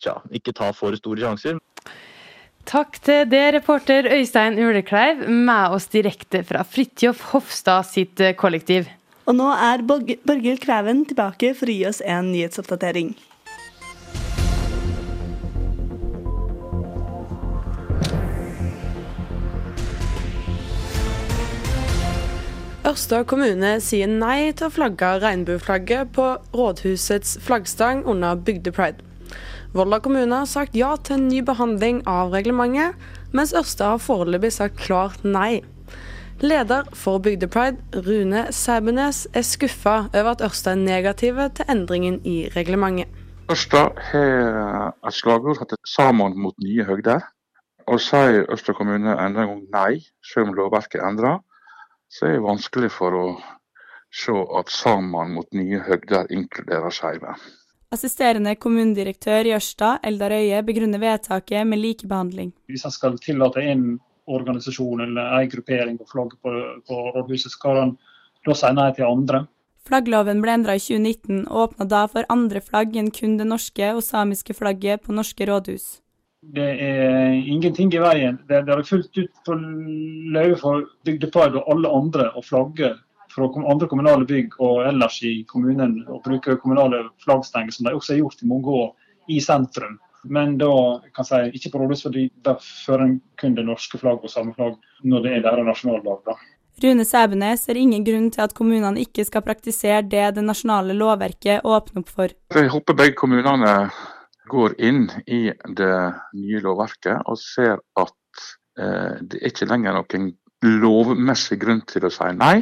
tja, 0.02 0.16
ikke 0.34 0.54
ta 0.58 0.72
for 0.74 0.98
store 0.98 1.22
sjanser. 1.22 1.60
Takk 2.70 3.00
til 3.04 3.26
det, 3.32 3.42
reporter 3.56 4.08
Øystein 4.14 4.60
Ulekleiv, 4.62 5.26
med 5.28 5.74
oss 5.76 5.90
direkte 5.92 6.44
fra 6.48 6.62
Fridtjof 6.64 7.24
Hofstad 7.34 7.88
sitt 7.90 8.22
eh, 8.22 8.36
kollektiv. 8.38 8.88
Og 9.28 9.36
nå 9.38 9.50
er 9.54 9.84
Borg- 9.88 10.18
Borghild 10.28 10.62
Klæven 10.64 11.04
tilbake 11.10 11.54
for 11.58 11.70
å 11.70 11.76
gi 11.76 11.84
oss 11.90 12.02
en 12.06 12.32
nyhetsoppdatering. 12.32 13.14
Ørsta 22.92 23.22
kommune 23.30 23.76
sier 23.84 24.10
nei 24.10 24.52
til 24.58 24.68
å 24.68 24.74
flagge 24.74 25.12
regnbueflagget 25.22 26.12
på 26.16 26.26
rådhusets 26.58 27.38
flaggstang 27.46 28.02
under 28.10 28.36
bygdepride. 28.36 29.11
Volda 29.72 30.02
kommune 30.04 30.36
har 30.36 30.48
sagt 30.52 30.74
ja 30.76 30.90
til 31.00 31.16
en 31.16 31.30
ny 31.32 31.38
behandling 31.48 32.02
av 32.10 32.34
reglementet, 32.36 32.98
mens 33.32 33.54
Ørsta 33.56 33.94
har 33.94 34.02
foreløpig 34.04 34.50
sagt 34.52 34.82
klart 34.84 35.22
nei. 35.24 35.62
Leder 36.44 36.90
for 36.98 37.22
Bygdepride, 37.24 37.80
Rune 38.04 38.42
Sæbenes, 38.52 39.30
er 39.32 39.46
skuffa 39.48 40.10
over 40.10 40.34
at 40.34 40.44
Ørsta 40.44 40.74
er 40.74 40.82
negative 40.82 41.46
til 41.56 41.72
endringen 41.72 42.18
i 42.28 42.50
reglementet. 42.52 43.08
Ørsta 43.48 43.86
har 44.10 44.92
et 45.08 45.16
slagord 45.16 45.56
som 45.56 45.80
'Sammen 45.88 46.36
mot 46.36 46.56
nye 46.60 46.84
høgder'. 46.84 47.24
Og 47.88 48.00
sier 48.00 48.52
Ørsta 48.52 48.74
kommune 48.74 49.16
enda 49.16 49.42
en 49.42 49.48
gang 49.54 49.64
nei, 49.72 50.04
selv 50.34 50.50
om 50.50 50.54
lovverket 50.54 51.00
er 51.00 51.08
endra, 51.08 51.40
så 52.12 52.26
er 52.26 52.32
det 52.32 52.44
vanskelig 52.44 52.92
for 52.92 53.12
å 53.12 53.26
se 54.12 54.36
at 54.60 54.70
'sammen 54.70 55.32
mot 55.32 55.48
nye 55.54 55.80
høgder' 55.80 56.28
inkluderer 56.30 56.90
skeive. 56.92 57.40
Assisterende 57.92 58.54
kommunedirektør 58.56 59.50
i 59.50 59.52
Ørsta, 59.52 59.98
Eldar 60.08 60.32
Øye, 60.32 60.62
begrunner 60.64 61.02
vedtaket 61.02 61.68
med 61.68 61.82
likebehandling. 61.82 62.54
Hvis 62.72 62.86
en 62.88 62.94
skal 62.96 63.18
tillate 63.20 63.66
en 63.68 64.00
organisasjon 64.32 65.04
eller 65.04 65.34
en 65.42 65.50
gruppering 65.52 65.98
å 66.00 66.08
flagge 66.08 66.38
på, 66.40 66.54
på 66.88 67.00
rådhuset, 67.18 67.52
skal 67.52 67.80
han 67.82 67.92
da 68.48 68.56
si 68.56 68.72
nei 68.78 68.88
til 68.96 69.10
andre. 69.10 69.44
Flaggloven 69.90 70.40
ble 70.40 70.56
endra 70.56 70.78
i 70.78 70.80
2019 70.80 71.44
og 71.50 71.66
åpna 71.66 71.90
da 71.92 72.06
for 72.14 72.32
andre 72.32 72.62
flagg 72.64 72.96
enn 72.96 73.12
kun 73.12 73.36
det 73.42 73.50
norske 73.50 73.92
og 73.92 74.04
samiske 74.08 74.56
flagget 74.56 75.04
på 75.04 75.18
norske 75.18 75.52
rådhus. 75.52 75.98
Det 76.42 76.72
er 76.88 77.36
ingenting 77.36 77.92
i 77.94 78.00
veien. 78.02 78.40
Det, 78.48 78.64
det 78.70 78.74
er 78.74 78.88
fullt 78.88 79.20
ut 79.20 79.44
på 79.46 79.58
løyve 80.32 80.58
for 80.64 80.88
Bygdepride 81.04 81.60
og 81.60 81.76
alle 81.76 81.92
andre 82.00 82.32
å 82.40 82.46
flagge 82.46 82.96
fra 83.32 83.50
andre 83.72 83.88
kommunale 83.90 84.28
bygg 84.28 84.60
og 84.60 84.86
ellers 84.90 85.22
i 85.28 85.42
kommunen 85.50 86.02
og 86.08 86.22
bruke 86.26 86.58
kommunale 86.62 87.06
flaggstenger, 87.24 87.74
som 87.76 87.88
de 87.88 87.96
også 87.98 88.16
har 88.16 88.24
gjort 88.24 88.44
i 88.44 88.50
mange 88.52 88.78
år, 88.84 88.96
i 89.30 89.40
sentrum. 89.44 90.00
Men 90.24 90.58
da 90.62 90.72
kan 91.16 91.26
jeg 91.26 91.52
si, 91.52 91.58
ikke 91.58 91.74
på 91.74 91.82
rådhus, 91.82 92.04
fordi 92.06 92.28
der 92.46 92.60
fører 92.62 93.08
en 93.08 93.20
kun 93.42 93.56
det 93.58 93.66
norske 93.66 93.98
flagget 93.98 94.30
og 94.30 94.34
samme 94.34 94.54
flagg 94.58 94.78
når 95.04 95.24
det 95.26 95.36
er 95.38 95.46
deres 95.48 95.66
nasjonaldag. 95.72 96.26
da. 96.28 96.38
Rune 96.82 97.06
Sæbenes 97.06 97.66
ser 97.66 97.78
ingen 97.78 98.06
grunn 98.06 98.30
til 98.34 98.42
at 98.42 98.54
kommunene 98.58 99.02
ikke 99.02 99.26
skal 99.28 99.44
praktisere 99.46 100.02
det 100.02 100.32
det 100.38 100.46
nasjonale 100.46 100.96
lovverket 100.98 101.66
åpner 101.66 102.02
opp 102.02 102.10
for. 102.10 102.34
Jeg 102.56 102.72
håper 102.74 102.98
begge 102.98 103.18
kommunene 103.20 103.76
går 104.52 104.76
inn 104.82 105.06
i 105.28 105.52
det 105.78 105.98
nye 106.38 106.62
lovverket 106.64 107.22
og 107.30 107.38
ser 107.40 107.78
at 108.02 108.46
eh, 108.80 109.20
det 109.22 109.42
er 109.42 109.52
ikke 109.52 109.70
lenger 109.70 110.00
noen 110.00 110.32
lovmessig 110.62 111.60
grunn 111.62 111.84
til 111.90 112.06
å 112.08 112.14
si 112.14 112.30
nei. 112.38 112.62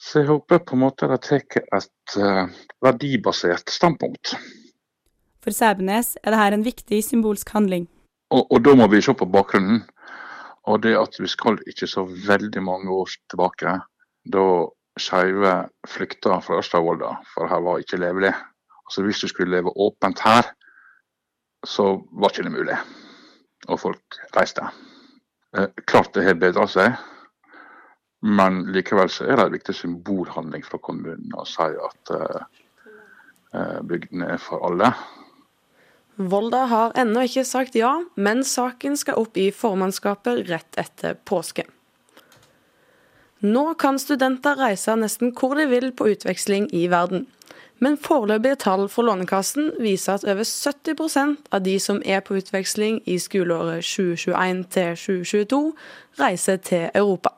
Så 0.00 0.20
jeg 0.20 0.28
håper 0.28 0.62
på 0.66 0.76
en 0.76 0.84
måte 0.84 1.08
de 1.08 1.18
tar 1.22 1.42
et 1.78 2.16
eh, 2.18 2.54
verdibasert 2.84 3.70
standpunkt. 3.72 4.34
For 5.44 5.54
Sæbenes 5.54 6.14
er 6.22 6.32
dette 6.32 6.58
en 6.58 6.64
viktig 6.66 7.00
symbolsk 7.04 7.50
handling. 7.54 7.86
Og, 8.32 8.46
og 8.50 8.64
da 8.64 8.74
må 8.76 8.88
vi 8.92 9.02
se 9.04 9.14
på 9.14 9.28
bakgrunnen. 9.28 9.82
Og 10.64 10.80
det 10.82 10.94
at 10.96 11.18
vi 11.20 11.28
skal 11.28 11.58
ikke 11.68 11.86
så 11.86 12.06
veldig 12.08 12.62
mange 12.64 12.90
år 12.90 13.12
tilbake, 13.30 13.76
da 14.32 14.44
skeive 15.00 15.54
flykta 15.90 16.38
fra 16.40 16.60
Ørsta-Volda, 16.62 17.10
for 17.34 17.50
her 17.50 17.60
var 17.66 17.82
ikke 17.82 18.00
levelig. 18.00 18.32
Altså 18.86 19.02
Hvis 19.04 19.20
du 19.20 19.28
skulle 19.28 19.56
leve 19.56 19.72
åpent 19.76 20.20
her, 20.24 20.48
så 21.64 21.98
var 22.12 22.32
ikke 22.32 22.46
det 22.48 22.52
mulig. 22.52 22.78
Og 23.68 23.80
folk 23.80 24.18
reiste. 24.36 24.64
Eh, 25.56 25.68
klart 25.86 26.14
det 26.14 26.24
har 26.24 26.40
bedra 26.40 26.66
seg, 26.68 26.96
men 28.24 28.62
likevel 28.72 29.10
så 29.12 29.26
er 29.26 29.36
det 29.36 29.44
en 29.44 29.52
viktig 29.52 29.74
symbolhandling 29.76 30.64
fra 30.64 30.80
kommunen 30.80 31.34
å 31.36 31.44
si 31.48 31.66
at 31.68 32.12
eh, 32.14 32.46
eh, 33.52 33.80
bygdene 33.84 34.30
er 34.36 34.40
for 34.40 34.64
alle. 34.64 34.94
Volda 36.16 36.62
har 36.70 36.96
ennå 36.96 37.26
ikke 37.26 37.44
sagt 37.44 37.76
ja, 37.76 37.98
men 38.14 38.40
saken 38.46 38.96
skal 38.96 39.20
opp 39.20 39.36
i 39.36 39.50
formannskapet 39.52 40.46
rett 40.48 40.80
etter 40.80 41.18
påske. 41.28 41.66
Nå 43.44 43.66
kan 43.76 44.00
studenter 44.00 44.56
reise 44.56 44.94
nesten 44.96 45.34
hvor 45.36 45.58
de 45.58 45.68
vil 45.68 45.90
på 45.92 46.08
utveksling 46.14 46.70
i 46.72 46.86
verden. 46.88 47.26
Men 47.82 47.98
foreløpige 48.00 48.62
tall 48.62 48.86
fra 48.88 49.04
Lånekassen 49.04 49.74
viser 49.82 50.16
at 50.16 50.24
over 50.24 50.46
70% 50.48 51.50
av 51.52 51.64
de 51.66 51.76
som 51.82 52.00
er 52.06 52.24
på 52.24 52.38
utveksling 52.40 53.02
i 53.04 53.18
skoleåret 53.20 53.84
2021 53.84 54.64
2022, 54.96 55.64
reiser 56.22 56.62
til 56.64 56.88
Europa. 56.94 57.34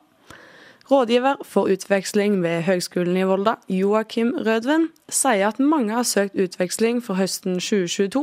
Rådgiver 0.87 1.41
for 1.43 1.67
utveksling 1.67 2.37
ved 2.43 2.61
Høgskolen 2.63 3.17
i 3.19 3.25
Volda, 3.27 3.57
Joakim 3.67 4.29
Rødven, 4.39 4.87
sier 5.11 5.49
at 5.49 5.59
mange 5.59 5.91
har 5.91 6.05
søkt 6.07 6.37
utveksling 6.39 7.01
for 7.03 7.19
høsten 7.19 7.57
2022, 7.59 8.21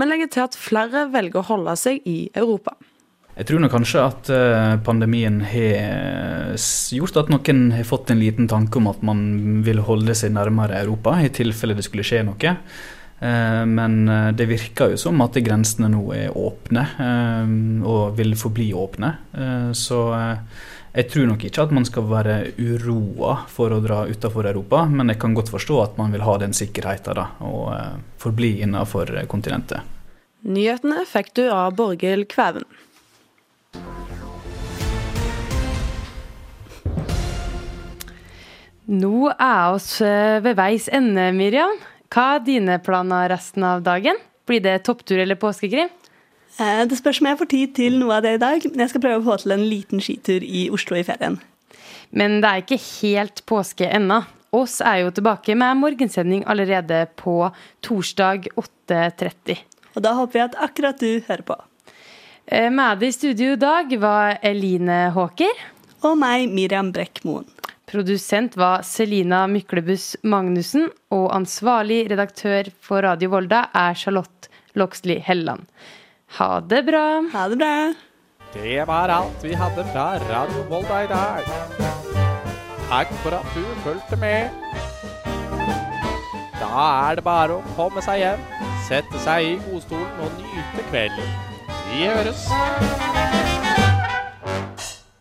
men 0.00 0.08
legger 0.08 0.30
til 0.32 0.46
at 0.46 0.56
flere 0.56 1.04
velger 1.12 1.42
å 1.42 1.48
holde 1.50 1.74
seg 1.76 2.06
i 2.08 2.30
Europa. 2.32 2.72
Jeg 3.36 3.50
tror 3.50 3.60
nok 3.62 3.74
kanskje 3.76 4.00
at 4.02 4.30
eh, 4.34 4.78
pandemien 4.82 5.42
har 5.46 6.56
gjort 6.96 7.20
at 7.20 7.28
noen 7.30 7.60
har 7.76 7.84
fått 7.86 8.10
en 8.10 8.22
liten 8.24 8.48
tanke 8.50 8.80
om 8.80 8.88
at 8.90 9.04
man 9.04 9.20
vil 9.66 9.84
holde 9.84 10.16
seg 10.16 10.32
nærmere 10.34 10.80
Europa, 10.80 11.18
i 11.20 11.28
tilfelle 11.30 11.76
det 11.76 11.84
skulle 11.86 12.06
skje 12.08 12.24
noe. 12.26 12.54
Eh, 13.20 13.62
Men 13.68 14.00
eh, 14.08 14.32
det 14.32 14.48
virker 14.48 14.96
jo 14.96 14.98
som 15.04 15.20
at 15.22 15.36
grensene 15.44 15.92
nå 15.92 16.02
er 16.16 16.34
åpne, 16.34 16.88
eh, 17.04 17.54
og 17.84 18.16
vil 18.18 18.34
forbli 18.34 18.72
åpne. 18.72 19.12
Eh, 19.36 19.70
Så 19.76 20.00
eh, 20.16 20.66
jeg 20.94 21.10
tror 21.12 21.28
nok 21.28 21.44
ikke 21.44 21.64
at 21.66 21.72
man 21.76 21.86
skal 21.86 22.06
være 22.08 22.36
uroa 22.56 23.34
for 23.52 23.74
å 23.74 23.80
dra 23.84 24.04
utenfor 24.08 24.48
Europa, 24.48 24.86
men 24.88 25.12
jeg 25.12 25.20
kan 25.20 25.36
godt 25.36 25.52
forstå 25.52 25.82
at 25.82 26.00
man 26.00 26.14
vil 26.14 26.24
ha 26.24 26.38
den 26.40 26.56
sikkerheten 26.56 27.18
da, 27.18 27.28
og 27.44 27.70
eh, 27.76 27.96
forbli 28.22 28.56
innenfor 28.64 29.12
kontinentet. 29.30 29.84
Nyhetene 30.48 31.04
fikk 31.08 31.34
du 31.36 31.48
av 31.50 31.74
Borghild 31.76 32.28
Kvæven. 32.30 32.64
Nå 38.88 39.28
er 39.34 39.74
oss 39.74 39.98
eh, 40.00 40.38
ved 40.40 40.56
veis 40.56 40.88
ende, 40.88 41.28
Miriam. 41.36 41.74
Hva 42.08 42.38
er 42.38 42.44
dine 42.46 42.78
planer 42.80 43.28
resten 43.28 43.66
av 43.68 43.82
dagen? 43.84 44.16
Blir 44.48 44.62
det 44.64 44.78
topptur 44.86 45.20
eller 45.20 45.36
påskekrim? 45.36 45.90
Eh, 46.58 46.84
Det 46.88 46.98
spørs 46.98 47.20
om 47.22 47.28
jeg 47.30 47.38
får 47.38 47.50
tid 47.52 47.74
til 47.76 47.98
noe 48.00 48.16
av 48.18 48.22
det 48.26 48.34
i 48.34 48.42
dag, 48.42 48.64
men 48.70 48.82
jeg 48.82 48.90
skal 48.90 49.04
prøve 49.04 49.20
å 49.22 49.26
få 49.28 49.38
til 49.42 49.54
en 49.54 49.68
liten 49.68 50.02
skitur 50.02 50.42
i 50.42 50.68
Oslo 50.74 50.96
i 50.98 51.04
ferien. 51.06 51.38
Men 52.10 52.40
det 52.40 52.50
er 52.50 52.62
ikke 52.64 52.80
helt 53.02 53.44
påske 53.46 53.86
ennå. 53.86 54.24
Oss 54.52 54.80
er 54.80 55.02
jo 55.02 55.10
tilbake 55.12 55.54
med 55.54 55.76
morgensending 55.76 56.42
allerede 56.48 57.06
på 57.20 57.50
torsdag 57.84 58.48
8.30. 58.56 59.58
Og 59.94 60.02
da 60.02 60.14
håper 60.16 60.38
jeg 60.38 60.48
at 60.48 60.60
akkurat 60.68 60.98
du 60.98 61.20
hører 61.28 61.44
på. 61.44 61.56
Eh, 62.46 62.70
Med 62.70 63.02
i 63.02 63.10
studio 63.12 63.52
i 63.52 63.60
dag 63.60 63.92
var 64.00 64.38
Eline 64.42 65.10
Håker. 65.12 65.52
Og 66.02 66.16
meg, 66.16 66.48
Miriam 66.48 66.92
Brekkmoen. 66.92 67.44
Produsent 67.88 68.56
var 68.56 68.82
Selina 68.82 69.46
Myklebuss 69.48 70.16
Magnussen, 70.22 70.90
og 71.10 71.30
ansvarlig 71.32 72.08
redaktør 72.10 72.68
for 72.80 73.02
Radio 73.02 73.30
Volda 73.30 73.68
er 73.74 73.94
Charlotte 73.94 74.48
Loxley 74.76 75.18
Helleland. 75.24 75.64
Ha 76.36 76.60
det 76.60 76.82
bra. 76.86 77.24
Ha 77.32 77.48
det 77.48 77.56
bra. 77.56 77.92
Det 78.52 78.86
var 78.86 79.08
alt 79.08 79.44
vi 79.44 79.54
hadde 79.54 79.84
fra 79.92 80.18
Radio 80.30 80.62
Volda 80.68 81.02
i 81.04 81.06
dag. 81.06 81.42
Takk 82.88 83.12
for 83.22 83.36
at 83.36 83.48
du 83.54 83.64
fulgte 83.84 84.16
med. 84.16 84.50
Da 86.60 86.86
er 87.08 87.18
det 87.18 87.24
bare 87.24 87.58
å 87.58 87.74
komme 87.76 88.04
seg 88.04 88.22
hjem, 88.22 88.46
sette 88.88 89.24
seg 89.24 89.50
i 89.50 89.58
godstolen 89.68 90.24
og 90.24 90.40
nyte 90.40 90.88
kvelden. 90.90 91.36
Vi 91.88 92.08
høres. 92.08 93.47